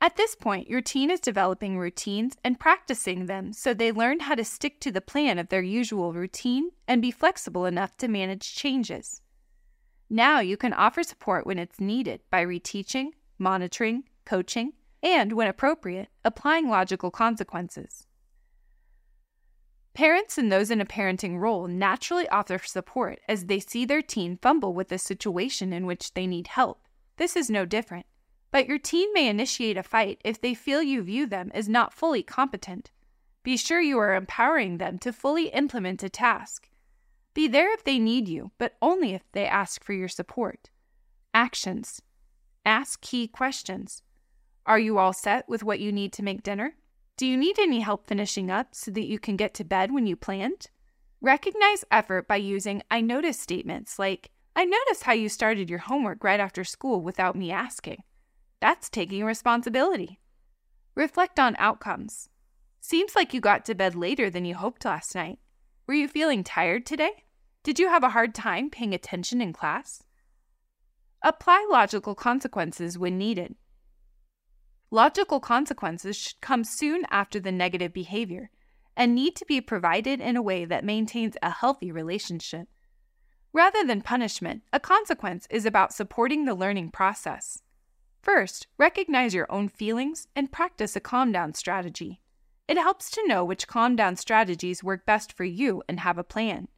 At 0.00 0.16
this 0.16 0.36
point, 0.36 0.68
your 0.68 0.80
teen 0.80 1.10
is 1.10 1.18
developing 1.18 1.76
routines 1.76 2.36
and 2.44 2.60
practicing 2.60 3.26
them 3.26 3.52
so 3.52 3.74
they 3.74 3.90
learn 3.90 4.20
how 4.20 4.36
to 4.36 4.44
stick 4.44 4.80
to 4.80 4.92
the 4.92 5.00
plan 5.00 5.38
of 5.38 5.48
their 5.48 5.62
usual 5.62 6.12
routine 6.12 6.70
and 6.86 7.02
be 7.02 7.10
flexible 7.10 7.64
enough 7.64 7.96
to 7.96 8.08
manage 8.08 8.54
changes. 8.54 9.22
Now 10.08 10.38
you 10.38 10.56
can 10.56 10.72
offer 10.72 11.02
support 11.02 11.46
when 11.46 11.58
it's 11.58 11.80
needed 11.80 12.20
by 12.30 12.44
reteaching, 12.44 13.08
monitoring, 13.38 14.04
coaching, 14.24 14.72
and, 15.02 15.32
when 15.32 15.48
appropriate, 15.48 16.08
applying 16.24 16.68
logical 16.68 17.10
consequences. 17.10 18.06
Parents 19.94 20.38
and 20.38 20.50
those 20.50 20.70
in 20.70 20.80
a 20.80 20.86
parenting 20.86 21.40
role 21.40 21.66
naturally 21.66 22.28
offer 22.28 22.60
support 22.64 23.18
as 23.28 23.46
they 23.46 23.58
see 23.58 23.84
their 23.84 24.02
teen 24.02 24.38
fumble 24.40 24.72
with 24.72 24.92
a 24.92 24.98
situation 24.98 25.72
in 25.72 25.86
which 25.86 26.14
they 26.14 26.26
need 26.26 26.46
help. 26.46 26.86
This 27.16 27.34
is 27.34 27.50
no 27.50 27.64
different. 27.64 28.06
But 28.50 28.66
your 28.66 28.78
teen 28.78 29.12
may 29.12 29.28
initiate 29.28 29.76
a 29.76 29.82
fight 29.82 30.20
if 30.24 30.40
they 30.40 30.54
feel 30.54 30.82
you 30.82 31.02
view 31.02 31.26
them 31.26 31.50
as 31.54 31.68
not 31.68 31.92
fully 31.92 32.22
competent. 32.22 32.90
Be 33.42 33.56
sure 33.56 33.80
you 33.80 33.98
are 33.98 34.14
empowering 34.14 34.78
them 34.78 34.98
to 35.00 35.12
fully 35.12 35.48
implement 35.48 36.02
a 36.02 36.08
task. 36.08 36.68
Be 37.34 37.46
there 37.46 37.72
if 37.72 37.84
they 37.84 37.98
need 37.98 38.28
you, 38.28 38.50
but 38.58 38.76
only 38.82 39.14
if 39.14 39.22
they 39.32 39.46
ask 39.46 39.84
for 39.84 39.92
your 39.92 40.08
support. 40.08 40.70
Actions 41.34 42.02
Ask 42.64 43.00
key 43.00 43.28
questions. 43.28 44.02
Are 44.66 44.78
you 44.78 44.98
all 44.98 45.12
set 45.12 45.48
with 45.48 45.62
what 45.62 45.80
you 45.80 45.92
need 45.92 46.12
to 46.14 46.22
make 46.22 46.42
dinner? 46.42 46.74
Do 47.16 47.26
you 47.26 47.36
need 47.36 47.58
any 47.58 47.80
help 47.80 48.06
finishing 48.06 48.50
up 48.50 48.74
so 48.74 48.90
that 48.90 49.06
you 49.06 49.18
can 49.18 49.36
get 49.36 49.54
to 49.54 49.64
bed 49.64 49.92
when 49.92 50.06
you 50.06 50.16
planned? 50.16 50.68
Recognize 51.20 51.84
effort 51.90 52.28
by 52.28 52.36
using 52.36 52.82
I 52.90 53.00
notice 53.00 53.40
statements 53.40 53.98
like, 53.98 54.30
I 54.54 54.64
notice 54.64 55.02
how 55.02 55.12
you 55.12 55.28
started 55.28 55.70
your 55.70 55.78
homework 55.78 56.22
right 56.22 56.40
after 56.40 56.64
school 56.64 57.00
without 57.00 57.36
me 57.36 57.50
asking. 57.50 58.02
That's 58.60 58.88
taking 58.88 59.24
responsibility. 59.24 60.20
Reflect 60.94 61.38
on 61.38 61.54
outcomes. 61.58 62.28
Seems 62.80 63.14
like 63.14 63.32
you 63.32 63.40
got 63.40 63.64
to 63.66 63.74
bed 63.74 63.94
later 63.94 64.30
than 64.30 64.44
you 64.44 64.54
hoped 64.54 64.84
last 64.84 65.14
night. 65.14 65.38
Were 65.86 65.94
you 65.94 66.08
feeling 66.08 66.42
tired 66.42 66.84
today? 66.84 67.24
Did 67.62 67.78
you 67.78 67.88
have 67.88 68.02
a 68.02 68.10
hard 68.10 68.34
time 68.34 68.70
paying 68.70 68.94
attention 68.94 69.40
in 69.40 69.52
class? 69.52 70.02
Apply 71.22 71.66
logical 71.70 72.14
consequences 72.14 72.98
when 72.98 73.18
needed. 73.18 73.56
Logical 74.90 75.38
consequences 75.38 76.16
should 76.16 76.40
come 76.40 76.64
soon 76.64 77.02
after 77.10 77.38
the 77.38 77.52
negative 77.52 77.92
behavior 77.92 78.50
and 78.96 79.14
need 79.14 79.36
to 79.36 79.44
be 79.44 79.60
provided 79.60 80.20
in 80.20 80.36
a 80.36 80.42
way 80.42 80.64
that 80.64 80.84
maintains 80.84 81.36
a 81.42 81.50
healthy 81.50 81.92
relationship. 81.92 82.68
Rather 83.52 83.84
than 83.84 84.02
punishment, 84.02 84.62
a 84.72 84.80
consequence 84.80 85.46
is 85.50 85.66
about 85.66 85.92
supporting 85.92 86.44
the 86.44 86.54
learning 86.54 86.90
process. 86.90 87.62
First, 88.22 88.66
recognize 88.76 89.34
your 89.34 89.50
own 89.50 89.68
feelings 89.68 90.28
and 90.34 90.52
practice 90.52 90.96
a 90.96 91.00
calm 91.00 91.32
down 91.32 91.54
strategy. 91.54 92.20
It 92.66 92.76
helps 92.76 93.10
to 93.12 93.26
know 93.26 93.44
which 93.44 93.66
calm 93.66 93.96
down 93.96 94.16
strategies 94.16 94.84
work 94.84 95.06
best 95.06 95.32
for 95.32 95.44
you 95.44 95.82
and 95.88 96.00
have 96.00 96.18
a 96.18 96.24
plan. 96.24 96.68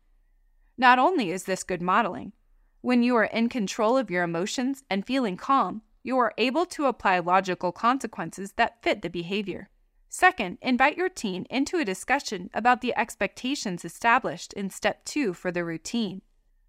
Not 0.79 0.99
only 0.99 1.31
is 1.31 1.45
this 1.45 1.65
good 1.65 1.83
modeling, 1.83 2.33
when 2.81 3.03
you 3.03 3.17
are 3.17 3.25
in 3.25 3.49
control 3.49 3.99
of 3.99 4.11
your 4.11 4.23
emotions 4.23 4.83
and 4.89 5.07
feeling 5.07 5.37
calm, 5.37 5.83
you 6.03 6.17
are 6.19 6.33
able 6.39 6.65
to 6.67 6.87
apply 6.87 7.19
logical 7.19 7.73
consequences 7.73 8.53
that 8.53 8.83
fit 8.83 9.03
the 9.03 9.11
behavior. 9.11 9.69
Second, 10.09 10.59
invite 10.63 10.97
your 10.97 11.09
teen 11.09 11.47
into 11.51 11.79
a 11.79 11.85
discussion 11.85 12.51
about 12.55 12.81
the 12.81 12.97
expectations 12.97 13.85
established 13.85 14.53
in 14.55 14.71
step 14.71 15.05
two 15.05 15.35
for 15.35 15.53
the 15.53 15.65
routine. 15.65 16.23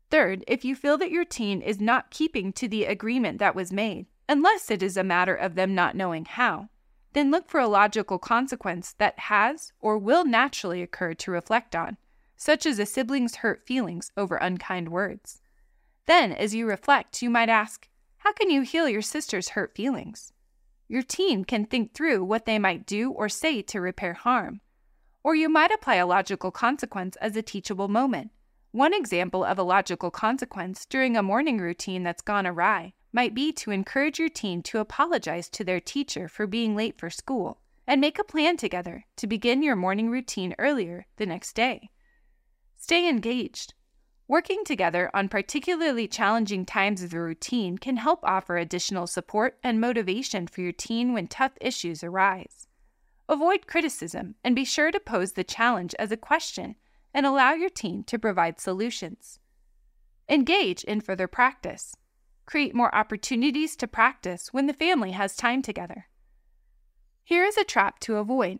Third, 0.09 0.43
if 0.47 0.65
you 0.65 0.75
feel 0.75 0.97
that 0.97 1.11
your 1.11 1.23
teen 1.23 1.61
is 1.61 1.79
not 1.79 2.11
keeping 2.11 2.51
to 2.53 2.67
the 2.67 2.83
agreement 2.83 3.39
that 3.39 3.55
was 3.55 3.71
made, 3.71 4.07
unless 4.31 4.71
it 4.71 4.81
is 4.81 4.95
a 4.95 5.03
matter 5.03 5.35
of 5.35 5.55
them 5.55 5.75
not 5.75 5.93
knowing 5.93 6.23
how. 6.23 6.69
Then 7.11 7.31
look 7.31 7.49
for 7.49 7.59
a 7.59 7.67
logical 7.67 8.17
consequence 8.17 8.95
that 8.97 9.19
has 9.19 9.73
or 9.81 9.97
will 9.97 10.23
naturally 10.23 10.81
occur 10.81 11.13
to 11.15 11.31
reflect 11.31 11.75
on, 11.75 11.97
such 12.37 12.65
as 12.65 12.79
a 12.79 12.85
sibling's 12.85 13.35
hurt 13.35 13.67
feelings 13.67 14.09
over 14.15 14.37
unkind 14.37 14.87
words. 14.87 15.41
Then, 16.05 16.31
as 16.31 16.55
you 16.55 16.65
reflect, 16.65 17.21
you 17.21 17.29
might 17.29 17.49
ask, 17.49 17.89
How 18.19 18.31
can 18.31 18.49
you 18.49 18.61
heal 18.61 18.87
your 18.87 19.01
sister's 19.01 19.49
hurt 19.49 19.75
feelings? 19.75 20.31
Your 20.87 21.03
teen 21.03 21.43
can 21.43 21.65
think 21.65 21.93
through 21.93 22.23
what 22.23 22.45
they 22.45 22.57
might 22.57 22.85
do 22.85 23.11
or 23.11 23.27
say 23.27 23.61
to 23.63 23.81
repair 23.81 24.13
harm. 24.13 24.61
Or 25.25 25.35
you 25.35 25.49
might 25.49 25.73
apply 25.73 25.95
a 25.95 26.07
logical 26.07 26.51
consequence 26.51 27.17
as 27.17 27.35
a 27.35 27.41
teachable 27.41 27.89
moment. 27.89 28.31
One 28.71 28.93
example 28.93 29.43
of 29.43 29.59
a 29.59 29.63
logical 29.63 30.09
consequence 30.09 30.85
during 30.85 31.17
a 31.17 31.21
morning 31.21 31.57
routine 31.57 32.03
that's 32.03 32.21
gone 32.21 32.47
awry 32.47 32.93
might 33.13 33.33
be 33.33 33.51
to 33.51 33.71
encourage 33.71 34.19
your 34.19 34.29
teen 34.29 34.61
to 34.63 34.79
apologize 34.79 35.49
to 35.49 35.63
their 35.63 35.79
teacher 35.79 36.27
for 36.27 36.47
being 36.47 36.75
late 36.75 36.97
for 36.97 37.09
school 37.09 37.59
and 37.87 37.99
make 37.99 38.17
a 38.17 38.23
plan 38.23 38.57
together 38.57 39.05
to 39.17 39.27
begin 39.27 39.61
your 39.61 39.75
morning 39.75 40.09
routine 40.09 40.55
earlier 40.57 41.05
the 41.17 41.25
next 41.25 41.53
day. 41.53 41.89
Stay 42.77 43.07
engaged. 43.07 43.73
Working 44.27 44.63
together 44.63 45.11
on 45.13 45.27
particularly 45.27 46.07
challenging 46.07 46.65
times 46.65 47.03
of 47.03 47.09
the 47.09 47.19
routine 47.19 47.77
can 47.77 47.97
help 47.97 48.21
offer 48.23 48.57
additional 48.57 49.07
support 49.07 49.59
and 49.61 49.81
motivation 49.81 50.47
for 50.47 50.61
your 50.61 50.71
teen 50.71 51.11
when 51.11 51.27
tough 51.27 51.51
issues 51.59 52.01
arise. 52.01 52.67
Avoid 53.27 53.67
criticism 53.67 54.35
and 54.43 54.55
be 54.55 54.63
sure 54.63 54.89
to 54.89 54.99
pose 55.01 55.33
the 55.33 55.43
challenge 55.43 55.93
as 55.99 56.11
a 56.11 56.17
question 56.17 56.75
and 57.13 57.25
allow 57.25 57.51
your 57.51 57.69
teen 57.69 58.05
to 58.05 58.17
provide 58.17 58.59
solutions. 58.59 59.39
Engage 60.29 60.85
in 60.85 61.01
further 61.01 61.27
practice 61.27 61.93
create 62.45 62.75
more 62.75 62.93
opportunities 62.93 63.75
to 63.77 63.87
practice 63.87 64.49
when 64.51 64.67
the 64.67 64.73
family 64.73 65.11
has 65.11 65.35
time 65.35 65.61
together. 65.61 66.07
Here 67.23 67.43
is 67.43 67.57
a 67.57 67.63
trap 67.63 67.99
to 67.99 68.17
avoid. 68.17 68.59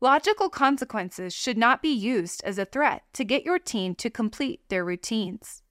Logical 0.00 0.48
consequences 0.48 1.34
should 1.34 1.58
not 1.58 1.82
be 1.82 1.92
used 1.92 2.42
as 2.44 2.58
a 2.58 2.64
threat 2.64 3.02
to 3.12 3.24
get 3.24 3.44
your 3.44 3.58
teen 3.58 3.94
to 3.96 4.08
complete 4.08 4.66
their 4.68 4.84
routines. 4.84 5.62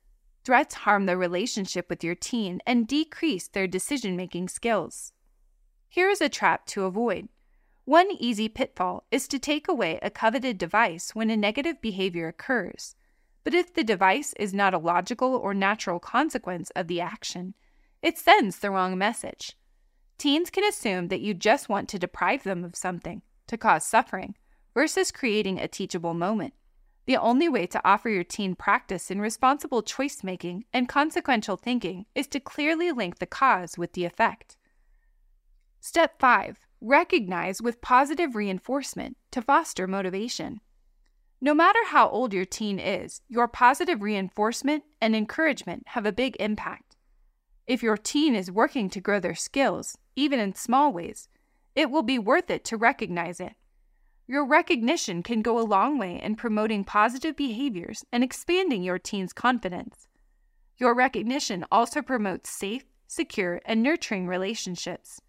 Threats 0.45 0.75
harm 0.75 1.05
the 1.05 1.17
relationship 1.17 1.89
with 1.89 2.03
your 2.03 2.15
teen 2.15 2.61
and 2.65 2.87
decrease 2.87 3.47
their 3.47 3.67
decision 3.67 4.15
making 4.15 4.49
skills. 4.49 5.13
Here 5.87 6.09
is 6.09 6.21
a 6.21 6.29
trap 6.29 6.67
to 6.67 6.83
avoid. 6.83 7.29
One 7.85 8.11
easy 8.19 8.47
pitfall 8.47 9.05
is 9.09 9.27
to 9.29 9.39
take 9.39 9.67
away 9.67 9.97
a 10.03 10.11
coveted 10.11 10.59
device 10.59 11.15
when 11.15 11.31
a 11.31 11.37
negative 11.37 11.81
behavior 11.81 12.27
occurs. 12.27 12.95
But 13.43 13.53
if 13.53 13.73
the 13.73 13.83
device 13.83 14.33
is 14.39 14.53
not 14.53 14.73
a 14.73 14.79
logical 14.79 15.35
or 15.35 15.53
natural 15.53 15.99
consequence 15.99 16.71
of 16.75 16.87
the 16.87 17.01
action, 17.01 17.55
it 18.01 18.17
sends 18.17 18.59
the 18.59 18.71
wrong 18.71 18.97
message. 18.97 19.57
Teens 20.17 20.49
can 20.49 20.63
assume 20.63 21.07
that 21.07 21.21
you 21.21 21.33
just 21.33 21.69
want 21.69 21.87
to 21.89 21.99
deprive 21.99 22.43
them 22.43 22.63
of 22.63 22.75
something 22.75 23.21
to 23.47 23.57
cause 23.57 23.85
suffering 23.85 24.35
versus 24.73 25.11
creating 25.11 25.59
a 25.59 25.67
teachable 25.67 26.13
moment. 26.13 26.53
The 27.05 27.17
only 27.17 27.49
way 27.49 27.65
to 27.67 27.81
offer 27.83 28.09
your 28.09 28.23
teen 28.23 28.53
practice 28.53 29.09
in 29.09 29.19
responsible 29.19 29.81
choice 29.81 30.23
making 30.23 30.65
and 30.71 30.87
consequential 30.87 31.57
thinking 31.57 32.05
is 32.13 32.27
to 32.27 32.39
clearly 32.39 32.91
link 32.91 33.17
the 33.17 33.25
cause 33.25 33.77
with 33.77 33.93
the 33.93 34.05
effect. 34.05 34.57
Step 35.79 36.19
5 36.19 36.67
Recognize 36.81 37.61
with 37.61 37.81
positive 37.81 38.35
reinforcement 38.35 39.17
to 39.31 39.41
foster 39.41 39.87
motivation. 39.87 40.61
No 41.41 41.53
matter 41.53 41.79
how 41.87 42.09
old 42.09 42.33
your 42.33 42.45
teen 42.45 42.79
is, 42.79 43.21
your 43.29 43.47
positive 43.47 44.01
reinforcement 44.01 44.83
and 44.99 45.15
encouragement 45.15 45.83
have 45.87 46.05
a 46.05 46.11
big 46.11 46.35
impact. 46.37 46.97
If 47.65 47.81
your 47.81 47.95
teen 47.95 48.35
is 48.35 48.51
working 48.51 48.89
to 48.89 48.99
grow 48.99 49.21
their 49.21 49.35
skills, 49.35 49.97
even 50.17 50.39
in 50.39 50.53
small 50.53 50.91
ways, 50.91 51.29
it 51.75 51.89
will 51.89 52.03
be 52.03 52.19
worth 52.19 52.49
it 52.49 52.65
to 52.65 52.77
recognize 52.77 53.39
it. 53.39 53.53
Your 54.27 54.45
recognition 54.45 55.23
can 55.23 55.41
go 55.41 55.57
a 55.57 55.61
long 55.61 55.97
way 55.97 56.21
in 56.21 56.35
promoting 56.35 56.83
positive 56.83 57.37
behaviors 57.37 58.03
and 58.11 58.23
expanding 58.23 58.83
your 58.83 58.99
teen's 58.99 59.31
confidence. 59.31 60.07
Your 60.77 60.93
recognition 60.93 61.65
also 61.71 62.01
promotes 62.01 62.49
safe, 62.49 62.83
secure, 63.07 63.61
and 63.65 63.81
nurturing 63.81 64.27
relationships, 64.27 65.21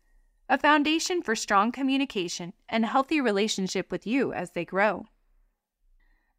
a 0.48 0.58
foundation 0.58 1.22
for 1.22 1.36
strong 1.36 1.70
communication 1.70 2.52
and 2.68 2.84
healthy 2.84 3.20
relationship 3.20 3.92
with 3.92 4.06
you 4.06 4.32
as 4.32 4.50
they 4.50 4.64
grow. 4.64 5.06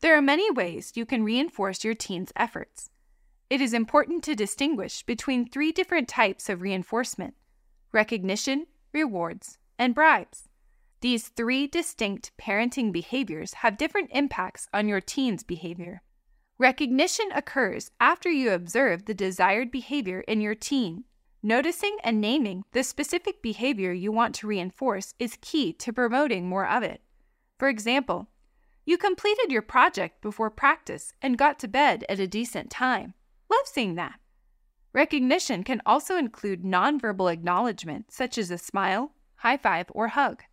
There 0.01 0.17
are 0.17 0.21
many 0.21 0.49
ways 0.49 0.93
you 0.95 1.05
can 1.05 1.23
reinforce 1.23 1.83
your 1.83 1.93
teen's 1.93 2.33
efforts. 2.35 2.89
It 3.51 3.61
is 3.61 3.71
important 3.71 4.23
to 4.23 4.35
distinguish 4.35 5.03
between 5.03 5.47
three 5.47 5.71
different 5.71 6.07
types 6.07 6.49
of 6.49 6.61
reinforcement 6.61 7.35
recognition, 7.91 8.65
rewards, 8.93 9.59
and 9.77 9.93
bribes. 9.93 10.49
These 11.01 11.27
three 11.27 11.67
distinct 11.67 12.31
parenting 12.39 12.91
behaviors 12.91 13.55
have 13.55 13.77
different 13.77 14.09
impacts 14.11 14.67
on 14.73 14.87
your 14.87 15.01
teen's 15.01 15.43
behavior. 15.43 16.01
Recognition 16.57 17.27
occurs 17.35 17.91
after 17.99 18.29
you 18.29 18.51
observe 18.51 19.05
the 19.05 19.13
desired 19.13 19.69
behavior 19.69 20.21
in 20.21 20.41
your 20.41 20.55
teen. 20.55 21.03
Noticing 21.43 21.97
and 22.03 22.21
naming 22.21 22.63
the 22.71 22.83
specific 22.83 23.41
behavior 23.41 23.91
you 23.91 24.11
want 24.11 24.33
to 24.35 24.47
reinforce 24.47 25.13
is 25.19 25.37
key 25.41 25.73
to 25.73 25.93
promoting 25.93 26.47
more 26.47 26.67
of 26.67 26.81
it. 26.81 27.01
For 27.59 27.67
example, 27.67 28.29
you 28.85 28.97
completed 28.97 29.51
your 29.51 29.61
project 29.61 30.21
before 30.21 30.49
practice 30.49 31.13
and 31.21 31.37
got 31.37 31.59
to 31.59 31.67
bed 31.67 32.03
at 32.09 32.19
a 32.19 32.27
decent 32.27 32.69
time. 32.69 33.13
Love 33.49 33.65
seeing 33.65 33.95
that. 33.95 34.19
Recognition 34.93 35.63
can 35.63 35.81
also 35.85 36.17
include 36.17 36.63
nonverbal 36.63 37.31
acknowledgement, 37.31 38.11
such 38.11 38.37
as 38.37 38.51
a 38.51 38.57
smile, 38.57 39.13
high 39.35 39.57
five, 39.57 39.85
or 39.91 40.09
hug. 40.09 40.43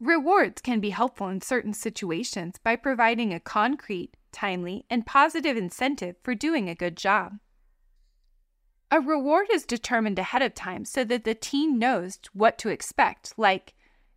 Rewards 0.00 0.60
can 0.60 0.80
be 0.80 0.90
helpful 0.90 1.28
in 1.28 1.40
certain 1.40 1.72
situations 1.72 2.56
by 2.64 2.74
providing 2.74 3.32
a 3.32 3.38
concrete, 3.38 4.16
timely, 4.32 4.84
and 4.90 5.06
positive 5.06 5.56
incentive 5.56 6.16
for 6.24 6.34
doing 6.34 6.68
a 6.68 6.74
good 6.74 6.96
job. 6.96 7.34
A 8.90 9.00
reward 9.00 9.46
is 9.52 9.64
determined 9.64 10.18
ahead 10.18 10.42
of 10.42 10.54
time 10.54 10.84
so 10.84 11.04
that 11.04 11.24
the 11.24 11.34
teen 11.34 11.78
knows 11.78 12.18
what 12.32 12.58
to 12.58 12.68
expect, 12.68 13.32
like, 13.36 13.74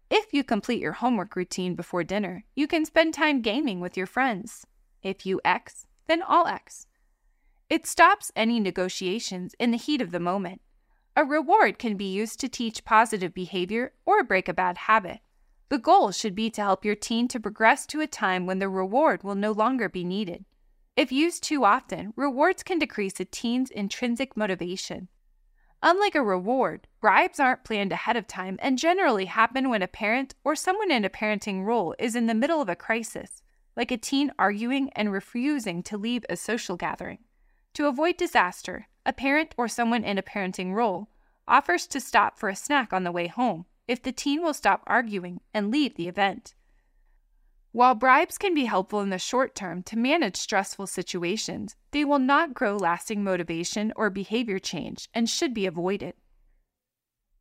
if 0.09 0.33
you 0.33 0.43
complete 0.43 0.79
your 0.79 0.93
homework 0.93 1.35
routine 1.35 1.75
before 1.75 2.03
dinner, 2.03 2.45
you 2.55 2.67
can 2.67 2.85
spend 2.85 3.13
time 3.13 3.41
gaming 3.41 3.79
with 3.79 3.97
your 3.97 4.05
friends. 4.05 4.65
If 5.01 5.25
you 5.25 5.41
X, 5.43 5.87
then 6.07 6.21
all 6.21 6.47
X. 6.47 6.87
It 7.69 7.87
stops 7.87 8.31
any 8.35 8.59
negotiations 8.59 9.55
in 9.59 9.71
the 9.71 9.77
heat 9.77 10.01
of 10.01 10.11
the 10.11 10.19
moment. 10.19 10.61
A 11.15 11.23
reward 11.23 11.79
can 11.79 11.97
be 11.97 12.11
used 12.11 12.39
to 12.41 12.49
teach 12.49 12.85
positive 12.85 13.33
behavior 13.33 13.93
or 14.05 14.23
break 14.23 14.47
a 14.47 14.53
bad 14.53 14.77
habit. 14.77 15.19
The 15.69 15.79
goal 15.79 16.11
should 16.11 16.35
be 16.35 16.49
to 16.51 16.61
help 16.61 16.85
your 16.85 16.95
teen 16.95 17.27
to 17.29 17.39
progress 17.39 17.85
to 17.87 18.01
a 18.01 18.07
time 18.07 18.45
when 18.45 18.59
the 18.59 18.69
reward 18.69 19.23
will 19.23 19.35
no 19.35 19.51
longer 19.51 19.89
be 19.89 20.03
needed. 20.03 20.45
If 20.95 21.11
used 21.11 21.43
too 21.43 21.65
often, 21.65 22.13
rewards 22.15 22.63
can 22.63 22.79
decrease 22.79 23.19
a 23.19 23.25
teen's 23.25 23.71
intrinsic 23.71 24.37
motivation. 24.37 25.07
Unlike 25.87 26.15
a 26.15 26.23
reward, 26.23 26.87
bribes 26.99 27.39
aren't 27.39 27.63
planned 27.63 27.91
ahead 27.91 28.17
of 28.17 28.25
time 28.25 28.57
and 28.59 28.75
generally 28.75 29.25
happen 29.25 29.69
when 29.69 29.83
a 29.83 29.87
parent 29.87 30.33
or 30.43 30.55
someone 30.55 30.89
in 30.89 31.05
a 31.05 31.11
parenting 31.11 31.63
role 31.63 31.93
is 31.99 32.15
in 32.15 32.25
the 32.25 32.33
middle 32.33 32.59
of 32.59 32.69
a 32.69 32.75
crisis, 32.75 33.43
like 33.77 33.91
a 33.91 33.97
teen 33.97 34.31
arguing 34.39 34.89
and 34.95 35.13
refusing 35.13 35.83
to 35.83 35.95
leave 35.95 36.25
a 36.27 36.37
social 36.37 36.75
gathering. 36.75 37.19
To 37.75 37.85
avoid 37.85 38.17
disaster, 38.17 38.87
a 39.05 39.13
parent 39.13 39.53
or 39.59 39.67
someone 39.67 40.03
in 40.03 40.17
a 40.17 40.23
parenting 40.23 40.73
role 40.73 41.07
offers 41.47 41.85
to 41.85 42.01
stop 42.01 42.39
for 42.39 42.49
a 42.49 42.55
snack 42.55 42.91
on 42.91 43.03
the 43.03 43.11
way 43.11 43.27
home 43.27 43.67
if 43.87 44.01
the 44.01 44.11
teen 44.11 44.41
will 44.41 44.55
stop 44.55 44.81
arguing 44.87 45.39
and 45.53 45.69
leave 45.69 45.97
the 45.97 46.07
event. 46.07 46.55
While 47.75 47.95
bribes 47.95 48.37
can 48.37 48.53
be 48.53 48.63
helpful 48.63 49.01
in 49.01 49.09
the 49.09 49.19
short 49.19 49.53
term 49.53 49.83
to 49.83 49.97
manage 49.97 50.37
stressful 50.37 50.87
situations, 50.87 51.75
they 51.91 52.05
will 52.05 52.19
not 52.19 52.53
grow 52.53 52.77
lasting 52.77 53.21
motivation 53.21 53.91
or 53.97 54.09
behavior 54.09 54.59
change 54.59 55.09
and 55.13 55.29
should 55.29 55.53
be 55.53 55.65
avoided. 55.65 56.13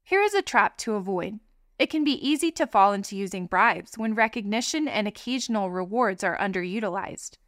Here 0.03 0.23
is 0.23 0.35
a 0.35 0.43
trap 0.43 0.77
to 0.79 0.95
avoid. 0.95 1.39
It 1.79 1.89
can 1.89 2.03
be 2.03 2.29
easy 2.29 2.51
to 2.51 2.67
fall 2.67 2.93
into 2.93 3.17
using 3.17 3.47
bribes 3.47 3.97
when 3.97 4.17
recognition 4.17 4.89
and 4.89 5.07
occasional 5.07 5.71
rewards 5.71 6.25
are 6.25 6.37
underutilized. 6.39 7.39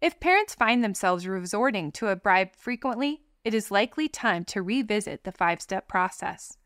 If 0.00 0.20
parents 0.20 0.54
find 0.54 0.84
themselves 0.84 1.26
resorting 1.26 1.90
to 1.94 2.10
a 2.10 2.14
bribe 2.14 2.54
frequently, 2.54 3.22
it 3.44 3.54
is 3.54 3.72
likely 3.72 4.08
time 4.08 4.44
to 4.44 4.62
revisit 4.62 5.24
the 5.24 5.32
five 5.32 5.60
step 5.60 5.88
process. 5.88 6.56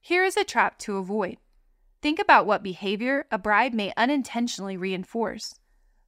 Here 0.00 0.22
is 0.22 0.36
a 0.36 0.44
trap 0.44 0.78
to 0.78 0.98
avoid. 0.98 1.38
Think 2.02 2.18
about 2.18 2.46
what 2.46 2.64
behavior 2.64 3.26
a 3.30 3.38
bribe 3.38 3.72
may 3.72 3.92
unintentionally 3.96 4.76
reinforce. 4.76 5.54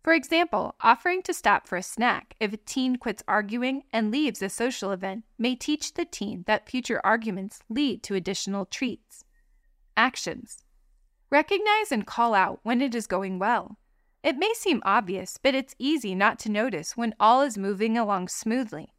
For 0.03 0.13
example, 0.13 0.75
offering 0.81 1.23
to 1.23 1.33
stop 1.33 1.69
for 1.69 1.77
a 1.77 1.83
snack 1.85 2.35
if 2.41 2.53
a 2.53 2.57
teen 2.57 2.97
quits 2.97 3.23
arguing 3.29 3.85
and 3.93 4.11
leaves 4.11 4.43
a 4.43 4.49
social 4.49 4.91
event 4.91 5.25
may 5.39 5.55
teach 5.55 5.95
the 5.95 6.05
teen 6.05 6.43
that 6.49 6.69
future 6.69 7.01
arguments 7.05 7.61
lead 7.69 8.03
to 8.03 8.17
additional 8.17 8.67
treats. 8.67 9.25
Actions 9.97 10.65
Recognize 11.31 11.93
and 11.93 12.07
call 12.07 12.35
out 12.35 12.59
when 12.65 12.83
it 12.83 12.95
is 12.95 13.07
going 13.07 13.39
well. 13.39 13.79
It 14.25 14.37
may 14.37 14.53
seem 14.55 14.83
obvious, 14.85 15.39
but 15.41 15.55
it's 15.55 15.77
easy 15.79 16.15
not 16.15 16.41
to 16.41 16.51
notice 16.51 16.97
when 16.97 17.15
all 17.21 17.41
is 17.43 17.57
moving 17.57 17.97
along 17.97 18.29
smoothly. 18.29 18.95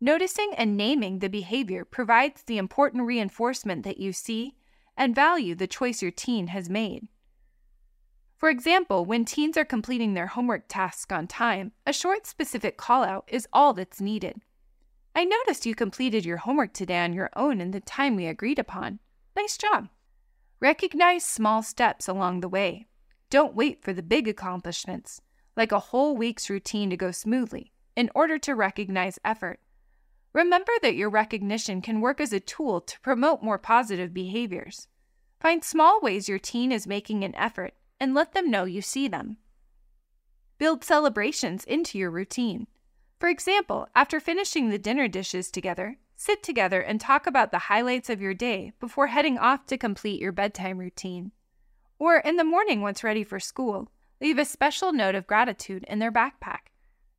Noticing 0.00 0.52
and 0.56 0.76
naming 0.76 1.18
the 1.18 1.28
behavior 1.28 1.84
provides 1.84 2.42
the 2.42 2.58
important 2.58 3.04
reinforcement 3.04 3.82
that 3.84 3.98
you 3.98 4.12
see 4.12 4.54
and 4.98 5.14
value 5.14 5.54
the 5.54 5.66
choice 5.66 6.02
your 6.02 6.10
teen 6.10 6.48
has 6.48 6.68
made. 6.68 7.08
For 8.36 8.50
example, 8.50 9.04
when 9.04 9.24
teens 9.24 9.56
are 9.56 9.64
completing 9.64 10.14
their 10.14 10.26
homework 10.26 10.64
tasks 10.68 11.12
on 11.12 11.26
time, 11.26 11.72
a 11.86 11.92
short 11.92 12.26
specific 12.26 12.76
callout 12.76 13.22
is 13.28 13.48
all 13.52 13.72
that's 13.72 14.00
needed. 14.00 14.42
I 15.14 15.24
noticed 15.24 15.66
you 15.66 15.74
completed 15.74 16.24
your 16.24 16.36
homework 16.36 16.74
today 16.74 16.98
on 16.98 17.12
your 17.12 17.30
own 17.34 17.60
in 17.60 17.70
the 17.70 17.80
time 17.80 18.14
we 18.14 18.26
agreed 18.26 18.58
upon. 18.58 18.98
Nice 19.34 19.56
job. 19.56 19.88
Recognize 20.60 21.24
small 21.24 21.62
steps 21.62 22.06
along 22.06 22.40
the 22.40 22.48
way. 22.48 22.86
Don't 23.30 23.54
wait 23.54 23.82
for 23.82 23.92
the 23.92 24.02
big 24.02 24.28
accomplishments, 24.28 25.20
like 25.56 25.72
a 25.72 25.78
whole 25.78 26.16
week's 26.16 26.50
routine 26.50 26.90
to 26.90 26.96
go 26.96 27.10
smoothly, 27.10 27.72
in 27.96 28.10
order 28.14 28.38
to 28.38 28.54
recognize 28.54 29.18
effort. 29.24 29.60
Remember 30.38 30.70
that 30.82 30.94
your 30.94 31.10
recognition 31.10 31.82
can 31.82 32.00
work 32.00 32.20
as 32.20 32.32
a 32.32 32.38
tool 32.38 32.80
to 32.82 33.00
promote 33.00 33.42
more 33.42 33.58
positive 33.58 34.14
behaviors. 34.14 34.86
Find 35.40 35.64
small 35.64 35.98
ways 36.00 36.28
your 36.28 36.38
teen 36.38 36.70
is 36.70 36.86
making 36.86 37.24
an 37.24 37.34
effort 37.34 37.74
and 37.98 38.14
let 38.14 38.34
them 38.34 38.48
know 38.48 38.62
you 38.62 38.80
see 38.80 39.08
them. 39.08 39.38
Build 40.56 40.84
celebrations 40.84 41.64
into 41.64 41.98
your 41.98 42.12
routine. 42.12 42.68
For 43.18 43.28
example, 43.28 43.88
after 43.96 44.20
finishing 44.20 44.68
the 44.68 44.78
dinner 44.78 45.08
dishes 45.08 45.50
together, 45.50 45.98
sit 46.14 46.44
together 46.44 46.80
and 46.80 47.00
talk 47.00 47.26
about 47.26 47.50
the 47.50 47.66
highlights 47.66 48.08
of 48.08 48.20
your 48.20 48.32
day 48.32 48.70
before 48.78 49.08
heading 49.08 49.38
off 49.38 49.66
to 49.66 49.76
complete 49.76 50.20
your 50.20 50.30
bedtime 50.30 50.78
routine. 50.78 51.32
Or 51.98 52.18
in 52.18 52.36
the 52.36 52.44
morning, 52.44 52.80
once 52.80 53.02
ready 53.02 53.24
for 53.24 53.40
school, 53.40 53.90
leave 54.20 54.38
a 54.38 54.44
special 54.44 54.92
note 54.92 55.16
of 55.16 55.26
gratitude 55.26 55.84
in 55.88 55.98
their 55.98 56.12
backpack. 56.12 56.70